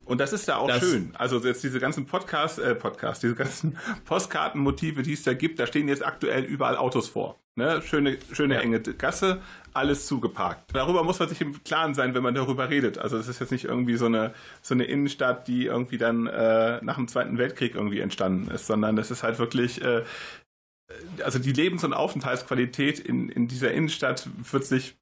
[0.08, 1.10] und das ist da auch das schön.
[1.18, 5.66] Also jetzt diese ganzen Podcast, äh, Podcast, diese ganzen Postkartenmotive, die es da gibt, da
[5.66, 7.38] stehen jetzt aktuell überall Autos vor.
[7.56, 7.82] Ne?
[7.82, 8.60] Schöne, schöne ja.
[8.60, 9.40] enge Gasse,
[9.74, 10.74] alles zugeparkt.
[10.74, 12.98] Darüber muss man sich im Klaren sein, wenn man darüber redet.
[12.98, 14.32] Also es ist jetzt nicht irgendwie so eine,
[14.62, 18.96] so eine Innenstadt, die irgendwie dann äh, nach dem Zweiten Weltkrieg irgendwie entstanden ist, sondern
[18.96, 20.04] das ist halt wirklich äh,
[21.22, 24.96] also die Lebens- und Aufenthaltsqualität in, in dieser Innenstadt wird sich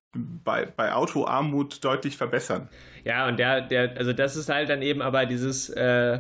[0.45, 2.69] bei, bei Autoarmut deutlich verbessern.
[3.05, 6.19] Ja, und der, der, also das ist halt dann eben aber dieses äh,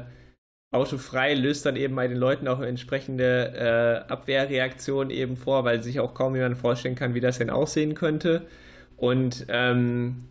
[0.72, 6.00] Autofrei löst dann eben bei den Leuten auch entsprechende äh, Abwehrreaktionen eben vor, weil sich
[6.00, 8.46] auch kaum jemand vorstellen kann, wie das denn aussehen könnte.
[8.96, 10.28] Und ähm,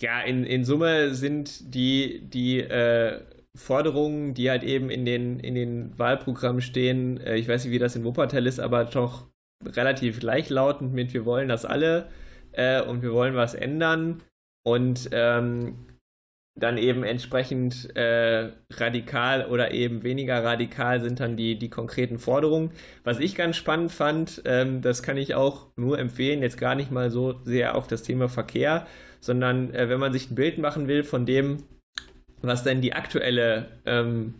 [0.00, 3.20] ja, in, in Summe sind die, die äh,
[3.56, 7.78] Forderungen, die halt eben in den, in den Wahlprogrammen stehen, äh, ich weiß nicht, wie
[7.78, 9.26] das in Wuppertal ist, aber doch
[9.64, 12.08] relativ gleichlautend mit wir wollen das alle
[12.58, 14.22] äh, und wir wollen was ändern
[14.66, 15.86] und ähm,
[16.58, 22.72] dann eben entsprechend äh, radikal oder eben weniger radikal sind dann die, die konkreten Forderungen.
[23.04, 26.90] Was ich ganz spannend fand, ähm, das kann ich auch nur empfehlen, jetzt gar nicht
[26.90, 28.88] mal so sehr auf das Thema Verkehr,
[29.20, 31.58] sondern äh, wenn man sich ein Bild machen will von dem,
[32.42, 34.34] was denn die aktuelle ähm,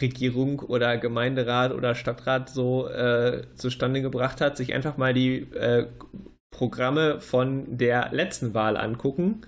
[0.00, 5.88] Regierung oder Gemeinderat oder Stadtrat so äh, zustande gebracht hat, sich einfach mal die äh,
[6.50, 9.42] Programme von der letzten Wahl angucken,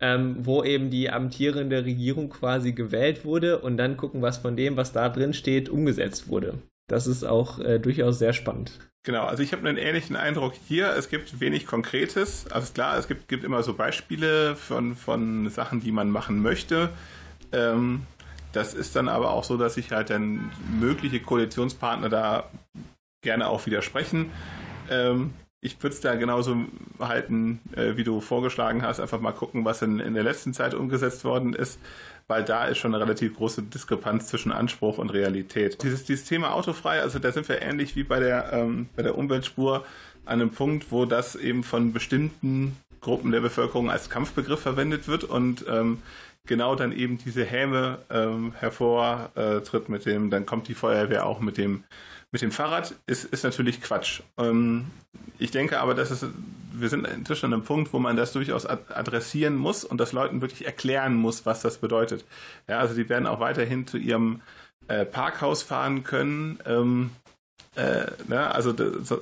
[0.00, 4.76] ähm, wo eben die amtierende Regierung quasi gewählt wurde und dann gucken, was von dem,
[4.76, 6.58] was da drin steht, umgesetzt wurde.
[6.88, 8.78] Das ist auch äh, durchaus sehr spannend.
[9.02, 10.94] Genau, also ich habe einen ähnlichen Eindruck hier.
[10.96, 12.46] Es gibt wenig Konkretes.
[12.50, 16.90] Also klar, es gibt, gibt immer so Beispiele von, von Sachen, die man machen möchte.
[17.52, 18.02] Ähm,
[18.52, 22.50] das ist dann aber auch so, dass sich halt dann mögliche Koalitionspartner da
[23.22, 24.30] gerne auch widersprechen.
[24.90, 25.32] Ähm,
[25.62, 26.56] ich würde es da genauso
[26.98, 28.98] halten, äh, wie du vorgeschlagen hast.
[28.98, 31.78] Einfach mal gucken, was in, in der letzten Zeit umgesetzt worden ist,
[32.28, 35.82] weil da ist schon eine relativ große Diskrepanz zwischen Anspruch und Realität.
[35.82, 39.18] Dieses, dieses Thema autofrei, also da sind wir ähnlich wie bei der, ähm, bei der
[39.18, 39.84] Umweltspur
[40.24, 45.24] an einem Punkt, wo das eben von bestimmten Gruppen der Bevölkerung als Kampfbegriff verwendet wird
[45.24, 46.02] und ähm,
[46.46, 51.58] genau dann eben diese Häme ähm, hervortritt mit dem, dann kommt die Feuerwehr auch mit
[51.58, 51.84] dem
[52.32, 54.22] mit dem Fahrrad ist, ist natürlich Quatsch.
[54.38, 54.86] Ähm,
[55.38, 56.24] ich denke aber, dass es,
[56.72, 60.40] wir sind inzwischen an einem Punkt, wo man das durchaus adressieren muss und das Leuten
[60.40, 62.24] wirklich erklären muss, was das bedeutet.
[62.68, 64.40] Ja, also die werden auch weiterhin zu ihrem
[64.88, 66.58] äh, Parkhaus fahren können.
[66.66, 67.10] Ähm,
[67.74, 69.14] äh, ne, also das,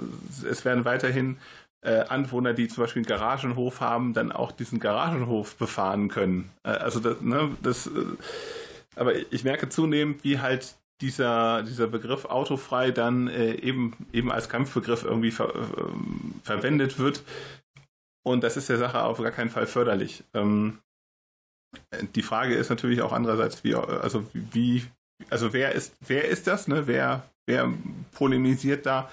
[0.49, 1.39] es werden weiterhin
[1.83, 6.51] äh, Anwohner, die zum Beispiel einen Garagenhof haben, dann auch diesen Garagenhof befahren können.
[6.65, 7.91] Äh, also das, ne, das äh,
[8.97, 14.49] aber ich merke zunehmend, wie halt dieser, dieser Begriff autofrei dann äh, eben, eben als
[14.49, 17.23] Kampfbegriff irgendwie ver, äh, verwendet wird.
[18.27, 20.25] Und das ist der Sache auf gar keinen Fall förderlich.
[20.35, 20.79] Ähm,
[22.15, 24.85] die Frage ist natürlich auch andererseits, wie, also wie,
[25.31, 26.87] also wer ist, wer ist das, ne?
[26.87, 27.73] Wer, wer
[28.13, 29.11] polemisiert da?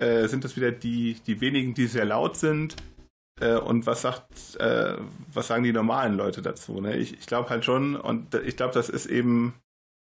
[0.00, 2.76] Äh, sind das wieder die, die wenigen, die sehr laut sind?
[3.40, 4.96] Äh, und was sagt, äh,
[5.32, 6.80] was sagen die normalen Leute dazu?
[6.80, 6.96] Ne?
[6.96, 9.54] Ich, ich glaube halt schon, und ich glaube, das ist eben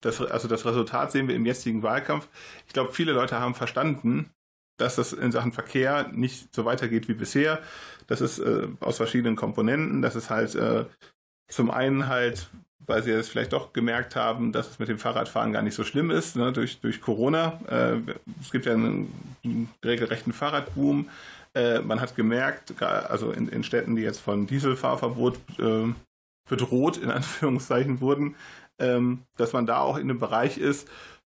[0.03, 2.27] das, also das Resultat sehen wir im jetzigen Wahlkampf.
[2.67, 4.29] Ich glaube, viele Leute haben verstanden,
[4.77, 7.59] dass das in Sachen Verkehr nicht so weitergeht wie bisher.
[8.07, 10.01] Das ist äh, aus verschiedenen Komponenten.
[10.01, 10.85] Das ist halt äh,
[11.47, 12.49] zum einen halt,
[12.79, 15.83] weil sie es vielleicht doch gemerkt haben, dass es mit dem Fahrradfahren gar nicht so
[15.83, 17.59] schlimm ist, ne, durch, durch Corona.
[17.69, 19.13] Äh, es gibt ja einen,
[19.45, 21.09] einen regelrechten Fahrradboom.
[21.53, 25.93] Äh, man hat gemerkt, also in, in, Städten, die jetzt von Dieselfahrverbot äh,
[26.49, 28.35] bedroht, in Anführungszeichen wurden,
[28.79, 30.89] ähm, dass man da auch in einem Bereich ist,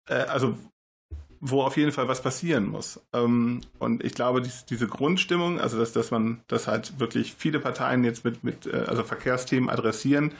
[0.09, 0.57] äh, also
[1.41, 3.01] wo auf jeden Fall was passieren muss.
[3.13, 7.61] Ähm, und ich glaube, dies, diese Grundstimmung, also dass, dass man, dass halt wirklich viele
[7.61, 10.33] Parteien jetzt mit, mit äh, also Verkehrsthemen adressieren,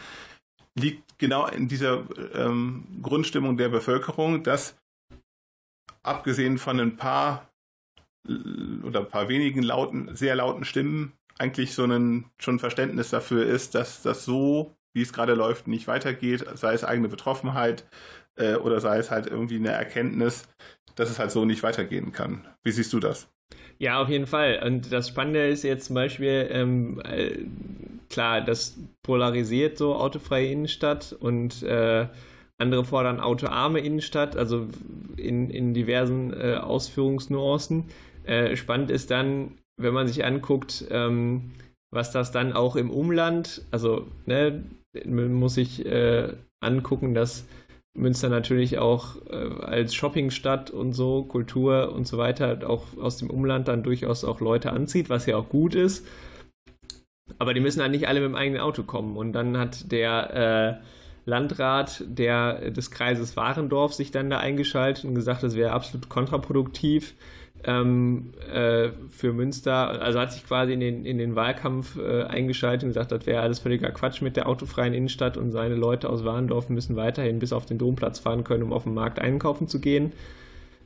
[0.75, 4.77] liegt genau in dieser ähm, Grundstimmung der Bevölkerung, dass
[6.03, 7.49] abgesehen von ein paar
[8.83, 13.75] oder ein paar wenigen lauten, sehr lauten Stimmen eigentlich so ein schon Verständnis dafür ist,
[13.75, 17.85] dass das so wie es gerade läuft, nicht weitergeht, sei es eigene Betroffenheit
[18.37, 20.49] äh, oder sei es halt irgendwie eine Erkenntnis,
[20.95, 22.47] dass es halt so nicht weitergehen kann.
[22.65, 23.29] Wie siehst du das?
[23.79, 24.63] Ja, auf jeden Fall.
[24.65, 27.41] Und das Spannende ist jetzt zum Beispiel, ähm, äh,
[28.09, 32.07] klar, das polarisiert so autofreie Innenstadt und äh,
[32.57, 34.67] andere fordern autoarme Innenstadt, also
[35.19, 37.85] in, in diversen äh, Ausführungsnuancen.
[38.25, 41.53] Äh, spannend ist dann, wenn man sich anguckt, ähm,
[41.91, 44.65] was das dann auch im Umland, also ne,
[45.05, 47.47] muss sich äh, angucken, dass
[47.95, 53.31] Münster natürlich auch äh, als Shoppingstadt und so, Kultur und so weiter, auch aus dem
[53.31, 56.07] Umland dann durchaus auch Leute anzieht, was ja auch gut ist.
[57.39, 59.17] Aber die müssen halt nicht alle mit dem eigenen Auto kommen.
[59.17, 65.15] Und dann hat der äh, Landrat der, des Kreises Warendorf sich dann da eingeschaltet und
[65.15, 67.15] gesagt, das wäre absolut kontraproduktiv
[67.65, 70.01] ähm, äh, für Münster.
[70.01, 73.43] Also hat sich quasi in den, in den Wahlkampf äh, eingeschaltet und gesagt, das wäre
[73.43, 77.53] alles völliger Quatsch mit der autofreien Innenstadt und seine Leute aus Warendorf müssen weiterhin bis
[77.53, 80.13] auf den Domplatz fahren können, um auf den Markt einkaufen zu gehen.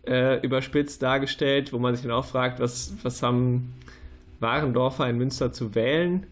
[0.07, 3.75] Äh, überspitzt dargestellt, wo man sich dann auch fragt, was, was haben
[4.41, 6.27] Warendorfer in Münster zu wählen?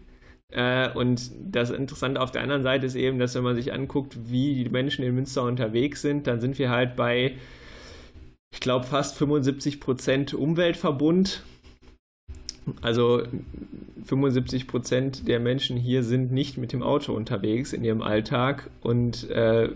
[0.51, 4.17] Äh, und das Interessante auf der anderen Seite ist eben, dass wenn man sich anguckt,
[4.25, 7.35] wie die Menschen in Münster unterwegs sind, dann sind wir halt bei,
[8.51, 11.43] ich glaube, fast 75 Prozent Umweltverbund.
[12.81, 13.23] Also
[14.05, 19.29] 75 Prozent der Menschen hier sind nicht mit dem Auto unterwegs in ihrem Alltag und
[19.29, 19.69] äh,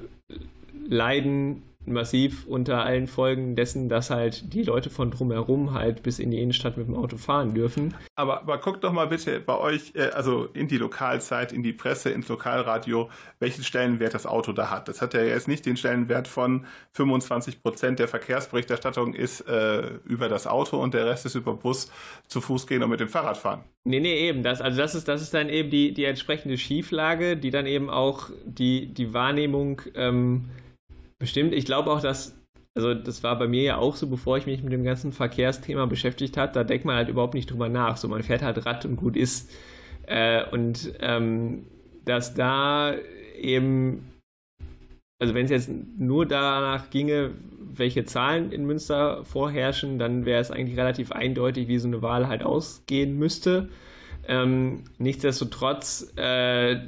[0.87, 6.31] leiden massiv unter allen Folgen dessen, dass halt die Leute von drumherum halt bis in
[6.31, 7.93] die Innenstadt mit dem Auto fahren dürfen.
[8.15, 11.73] Aber, aber guckt doch mal bitte bei euch, äh, also in die Lokalzeit, in die
[11.73, 13.09] Presse, ins Lokalradio,
[13.39, 14.87] welchen Stellenwert das Auto da hat.
[14.87, 20.29] Das hat ja jetzt nicht den Stellenwert von 25 Prozent der Verkehrsberichterstattung ist äh, über
[20.29, 21.91] das Auto und der Rest ist über Bus,
[22.27, 23.63] zu Fuß gehen und mit dem Fahrrad fahren.
[23.85, 24.43] Nee, nee, eben.
[24.43, 27.89] Das, also das ist, das ist dann eben die, die entsprechende Schieflage, die dann eben
[27.89, 30.45] auch die, die Wahrnehmung ähm,
[31.23, 31.53] Bestimmt.
[31.53, 32.37] Ich glaube auch, dass,
[32.75, 35.85] also das war bei mir ja auch so, bevor ich mich mit dem ganzen Verkehrsthema
[35.85, 37.95] beschäftigt habe, da denkt man halt überhaupt nicht drüber nach.
[37.95, 39.49] So, man fährt halt Rad und gut ist.
[40.05, 41.65] Äh, und ähm,
[42.03, 42.93] dass da
[43.39, 44.11] eben,
[45.17, 50.51] also wenn es jetzt nur danach ginge, welche Zahlen in Münster vorherrschen, dann wäre es
[50.51, 53.69] eigentlich relativ eindeutig, wie so eine Wahl halt ausgehen müsste.
[54.27, 56.81] Ähm, nichtsdestotrotz äh,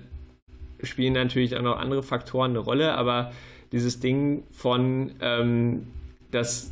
[0.83, 3.31] spielen natürlich auch noch andere Faktoren eine Rolle, aber
[3.71, 5.87] dieses Ding von, ähm,
[6.31, 6.71] dass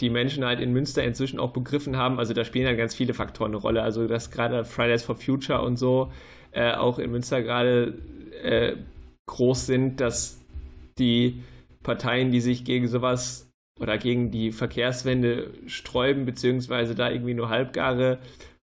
[0.00, 3.14] die Menschen halt in Münster inzwischen auch begriffen haben, also da spielen halt ganz viele
[3.14, 3.82] Faktoren eine Rolle.
[3.82, 6.12] Also dass gerade Fridays for Future und so
[6.52, 7.98] äh, auch in Münster gerade
[8.42, 8.76] äh,
[9.26, 10.40] groß sind, dass
[10.98, 11.42] die
[11.82, 13.50] Parteien, die sich gegen sowas
[13.80, 18.18] oder gegen die Verkehrswende sträuben, beziehungsweise da irgendwie nur halbgare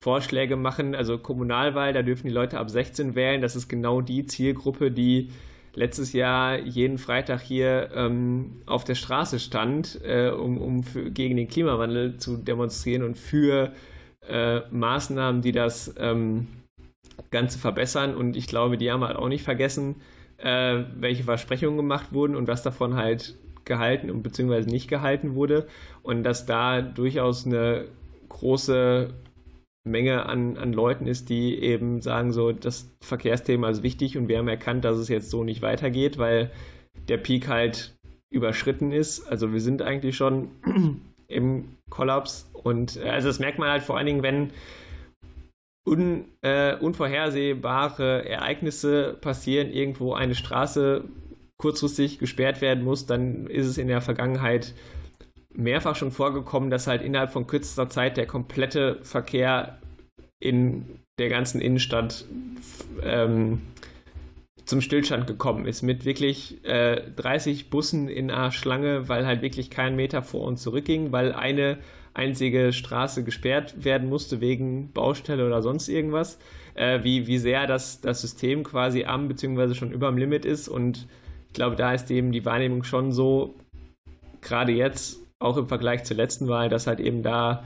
[0.02, 0.94] Vorschläge machen.
[0.94, 3.40] Also Kommunalwahl, da dürfen die Leute ab 16 wählen.
[3.40, 5.30] Das ist genau die Zielgruppe, die
[5.74, 11.36] letztes Jahr jeden Freitag hier ähm, auf der Straße stand, äh, um, um für, gegen
[11.36, 13.72] den Klimawandel zu demonstrieren und für
[14.28, 16.48] äh, Maßnahmen, die das ähm,
[17.30, 18.14] Ganze verbessern.
[18.14, 19.96] Und ich glaube, die haben halt auch nicht vergessen,
[20.38, 25.66] äh, welche Versprechungen gemacht wurden und was davon halt gehalten und beziehungsweise nicht gehalten wurde.
[26.02, 27.86] Und dass da durchaus eine
[28.28, 29.14] große
[29.84, 34.38] Menge an, an Leuten ist, die eben sagen, so, das Verkehrsthema ist wichtig und wir
[34.38, 36.50] haben erkannt, dass es jetzt so nicht weitergeht, weil
[37.08, 37.94] der Peak halt
[38.30, 39.26] überschritten ist.
[39.26, 40.50] Also wir sind eigentlich schon
[41.28, 44.50] im Kollaps und äh, also das merkt man halt vor allen Dingen, wenn
[45.88, 51.04] un, äh, unvorhersehbare Ereignisse passieren, irgendwo eine Straße
[51.56, 54.74] kurzfristig gesperrt werden muss, dann ist es in der Vergangenheit
[55.54, 59.78] mehrfach schon vorgekommen, dass halt innerhalb von kürzester Zeit der komplette Verkehr
[60.38, 60.84] in
[61.18, 62.24] der ganzen Innenstadt
[63.02, 63.60] ähm,
[64.64, 65.82] zum Stillstand gekommen ist.
[65.82, 70.62] Mit wirklich äh, 30 Bussen in einer Schlange, weil halt wirklich kein Meter vor uns
[70.62, 71.78] zurückging, weil eine
[72.14, 76.38] einzige Straße gesperrt werden musste wegen Baustelle oder sonst irgendwas.
[76.74, 79.74] Äh, wie, wie sehr das, das System quasi am bzw.
[79.74, 80.68] schon über dem Limit ist.
[80.68, 81.06] Und
[81.48, 83.54] ich glaube, da ist eben die Wahrnehmung schon so,
[84.40, 87.64] gerade jetzt, auch im Vergleich zur letzten Wahl, dass halt eben da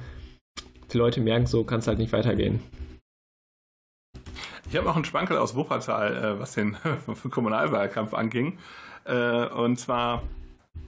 [0.93, 2.61] die Leute merken, so kann es halt nicht weitergehen.
[4.71, 6.77] Ich habe auch einen Schwankel aus Wuppertal, äh, was den
[7.31, 8.59] Kommunalwahlkampf anging.
[9.05, 10.23] Äh, und zwar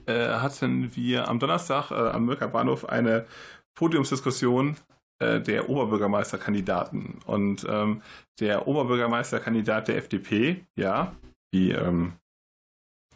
[0.05, 3.25] äh, hatten wir am Donnerstag am Mürker Bahnhof eine
[3.75, 4.77] Podiumsdiskussion
[5.19, 7.17] der Oberbürgermeisterkandidaten.
[7.25, 8.03] Und ähm,
[8.39, 11.15] der Oberbürgermeisterkandidat der FDP, ja,
[11.51, 12.13] wie ähm,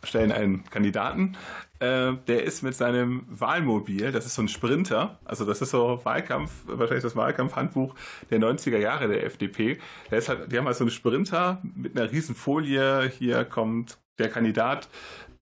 [0.04, 1.38] stellen einen Kandidaten,
[1.80, 6.00] äh, der ist mit seinem Wahlmobil, das ist so ein Sprinter, also das ist so
[6.04, 7.96] Wahlkampf, wahrscheinlich das Wahlkampfhandbuch
[8.30, 9.80] der 90er Jahre der FDP.
[10.10, 14.00] Der ist halt, die haben halt so einen Sprinter mit einer riesen Folie, hier kommt
[14.20, 14.90] der Kandidat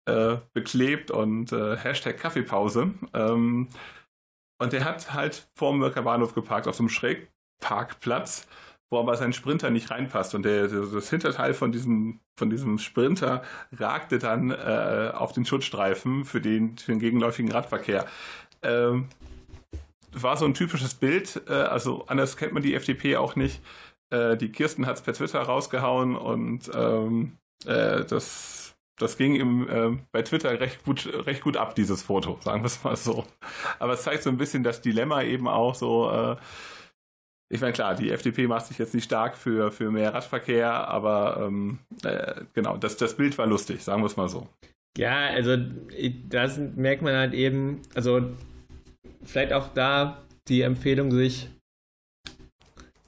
[0.05, 2.93] äh, beklebt und äh, Hashtag Kaffeepause.
[3.13, 3.67] Ähm,
[4.61, 8.47] und der hat halt vor dem Mörker Bahnhof geparkt auf so einem Schrägparkplatz
[8.89, 10.35] wo aber sein Sprinter nicht reinpasst.
[10.35, 16.25] Und der, das Hinterteil von diesem, von diesem Sprinter ragte dann äh, auf den Schutzstreifen
[16.25, 18.05] für den, für den gegenläufigen Radverkehr.
[18.63, 19.07] Ähm,
[20.11, 23.61] war so ein typisches Bild, äh, also anders kennt man die FDP auch nicht.
[24.09, 29.69] Äh, die Kirsten hat es per Twitter rausgehauen und ähm, äh, das, das ging im,
[29.69, 33.25] äh, bei Twitter recht gut, recht gut ab, dieses Foto, sagen wir es mal so.
[33.77, 36.35] Aber es zeigt so ein bisschen das Dilemma eben auch so, äh,
[37.51, 41.45] ich meine, klar, die FDP macht sich jetzt nicht stark für, für mehr Radverkehr, aber
[41.47, 44.47] ähm, äh, genau, das, das Bild war lustig, sagen wir es mal so.
[44.97, 45.57] Ja, also
[46.27, 48.21] das merkt man halt eben, also
[49.23, 51.49] vielleicht auch da die Empfehlung, sich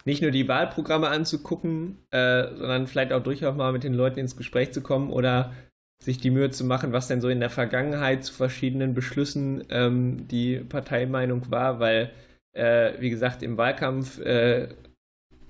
[0.06, 4.36] nicht nur die Wahlprogramme anzugucken, äh, sondern vielleicht auch durchaus mal mit den Leuten ins
[4.36, 5.54] Gespräch zu kommen oder
[6.02, 10.28] sich die Mühe zu machen, was denn so in der Vergangenheit zu verschiedenen Beschlüssen ähm,
[10.28, 12.12] die Parteimeinung war, weil
[12.54, 14.70] äh, wie gesagt, im Wahlkampf äh,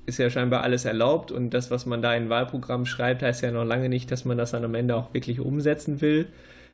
[0.05, 3.51] ist ja scheinbar alles erlaubt und das, was man da in Wahlprogramm schreibt, heißt ja
[3.51, 6.27] noch lange nicht, dass man das dann am Ende auch wirklich umsetzen will.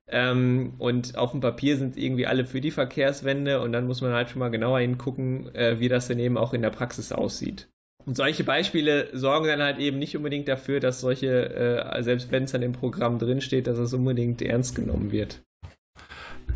[0.09, 4.13] Ähm, und auf dem Papier sind irgendwie alle für die Verkehrswende und dann muss man
[4.13, 7.67] halt schon mal genauer hingucken, äh, wie das denn eben auch in der Praxis aussieht.
[8.05, 12.43] Und solche Beispiele sorgen dann halt eben nicht unbedingt dafür, dass solche, äh, selbst wenn
[12.43, 15.41] es dann im Programm drinsteht, dass es unbedingt ernst genommen wird.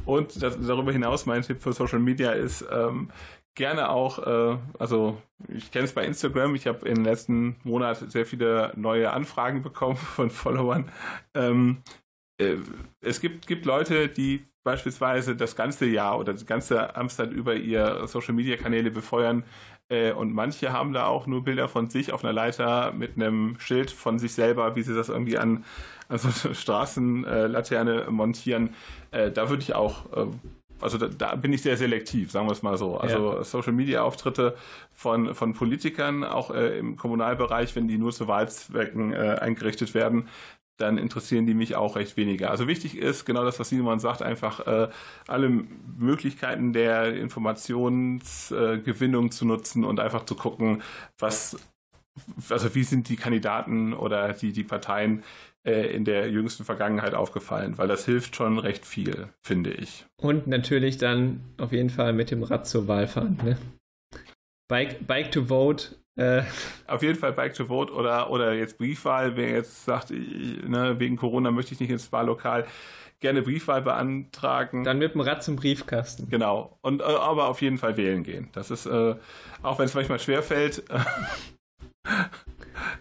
[0.05, 3.09] Und das, darüber hinaus mein Tipp für Social Media ist, ähm,
[3.55, 8.25] gerne auch, äh, also ich kenne es bei Instagram, ich habe den letzten Monaten sehr
[8.25, 10.91] viele neue Anfragen bekommen von Followern.
[11.33, 11.83] Ähm,
[12.39, 12.57] äh,
[13.01, 18.07] es gibt, gibt Leute, die beispielsweise das ganze Jahr oder die ganze Amtszeit über ihr
[18.07, 19.43] Social Media Kanäle befeuern.
[19.89, 23.59] Äh, und manche haben da auch nur Bilder von sich auf einer Leiter mit einem
[23.59, 25.65] Schild von sich selber, wie sie das irgendwie an,
[26.07, 28.75] an so eine Straßenlaterne montieren.
[29.11, 30.27] Äh, da würde ich auch äh,
[30.81, 32.97] also da, da, bin ich sehr selektiv, sagen wir es mal so.
[32.97, 33.43] Also ja.
[33.43, 34.55] Social Media Auftritte
[34.93, 40.27] von, von Politikern, auch äh, im Kommunalbereich, wenn die nur zu Wahlzwecken äh, eingerichtet werden,
[40.81, 42.51] dann interessieren die mich auch recht weniger.
[42.51, 44.89] Also wichtig ist genau das, was Simon sagt, einfach äh,
[45.27, 45.63] alle
[45.97, 50.83] Möglichkeiten der Informationsgewinnung zu nutzen und einfach zu gucken,
[51.19, 51.57] was,
[52.49, 55.23] also wie sind die Kandidaten oder die, die Parteien
[55.63, 60.05] äh, in der jüngsten Vergangenheit aufgefallen, weil das hilft schon recht viel, finde ich.
[60.19, 63.37] Und natürlich dann auf jeden Fall mit dem Rad zur Wahl fahren.
[63.43, 63.57] Ne?
[64.67, 65.95] Bike, Bike to Vote.
[66.15, 66.43] Äh.
[66.87, 69.35] Auf jeden Fall Bike to Vote oder, oder jetzt Briefwahl.
[69.35, 72.65] Wer jetzt sagt, ich, ne, wegen Corona möchte ich nicht ins Wahllokal,
[73.19, 74.83] gerne Briefwahl beantragen.
[74.83, 76.29] Dann mit dem Rad zum Briefkasten.
[76.29, 76.77] Genau.
[76.81, 78.49] Und äh, aber auf jeden Fall wählen gehen.
[78.53, 79.15] Das ist, äh,
[79.61, 80.83] auch wenn es manchmal schwerfällt,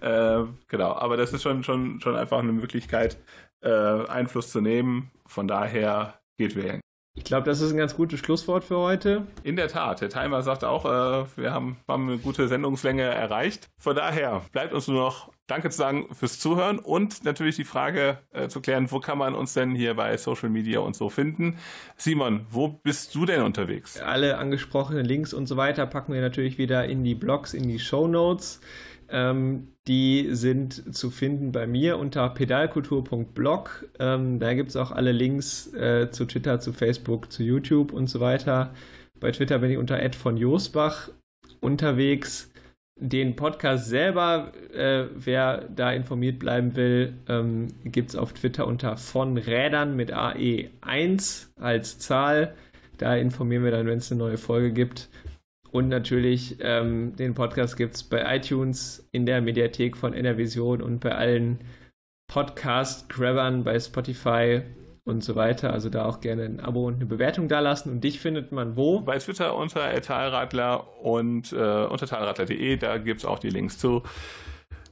[0.01, 3.19] äh, genau, aber das ist schon, schon, schon einfach eine Möglichkeit,
[3.61, 5.11] äh, Einfluss zu nehmen.
[5.27, 6.81] Von daher geht wählen.
[7.17, 9.27] Ich glaube, das ist ein ganz gutes Schlusswort für heute.
[9.43, 10.01] In der Tat.
[10.01, 13.69] Der Timer sagt auch, äh, wir haben, haben eine gute Sendungslänge erreicht.
[13.79, 18.19] Von daher bleibt uns nur noch Danke zu sagen fürs Zuhören und natürlich die Frage
[18.31, 21.59] äh, zu klären, wo kann man uns denn hier bei Social Media und so finden?
[21.97, 24.01] Simon, wo bist du denn unterwegs?
[24.01, 27.81] Alle angesprochenen Links und so weiter packen wir natürlich wieder in die Blogs, in die
[27.81, 28.61] Show Notes.
[29.11, 33.89] Ähm, die sind zu finden bei mir unter pedalkultur.blog.
[33.99, 38.09] Ähm, da gibt es auch alle Links äh, zu Twitter, zu Facebook, zu YouTube und
[38.09, 38.73] so weiter.
[39.19, 41.11] Bei Twitter bin ich unter Ed von Josbach
[41.61, 42.51] unterwegs.
[43.03, 48.99] Den Podcast selber, äh, wer da informiert bleiben will, ähm, gibt es auf Twitter unter
[48.99, 52.55] von Rädern mit AE1 als Zahl.
[52.99, 55.09] Da informieren wir dann, wenn es eine neue Folge gibt.
[55.73, 61.01] Und natürlich, ähm, den Podcast gibt es bei iTunes, in der Mediathek von Enervision und
[61.01, 61.61] bei allen
[62.29, 64.63] Podcast-Grabbern bei Spotify
[65.05, 65.73] und so weiter.
[65.73, 67.93] Also da auch gerne ein Abo und eine Bewertung dalassen.
[67.93, 69.01] Und dich findet man wo?
[69.01, 72.77] Bei Twitter unter Talradler und äh, unter talradler.de.
[72.77, 74.03] Da gibt es auch die Links zu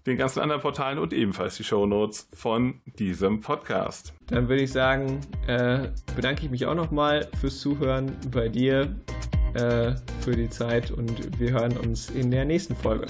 [0.06, 4.14] den ganzen anderen Portalen und ebenfalls die Shownotes von diesem Podcast.
[4.28, 8.96] Dann würde ich sagen, äh, bedanke ich mich auch nochmal fürs Zuhören bei dir
[9.54, 13.06] äh, für die Zeit und wir hören uns in der nächsten Folge.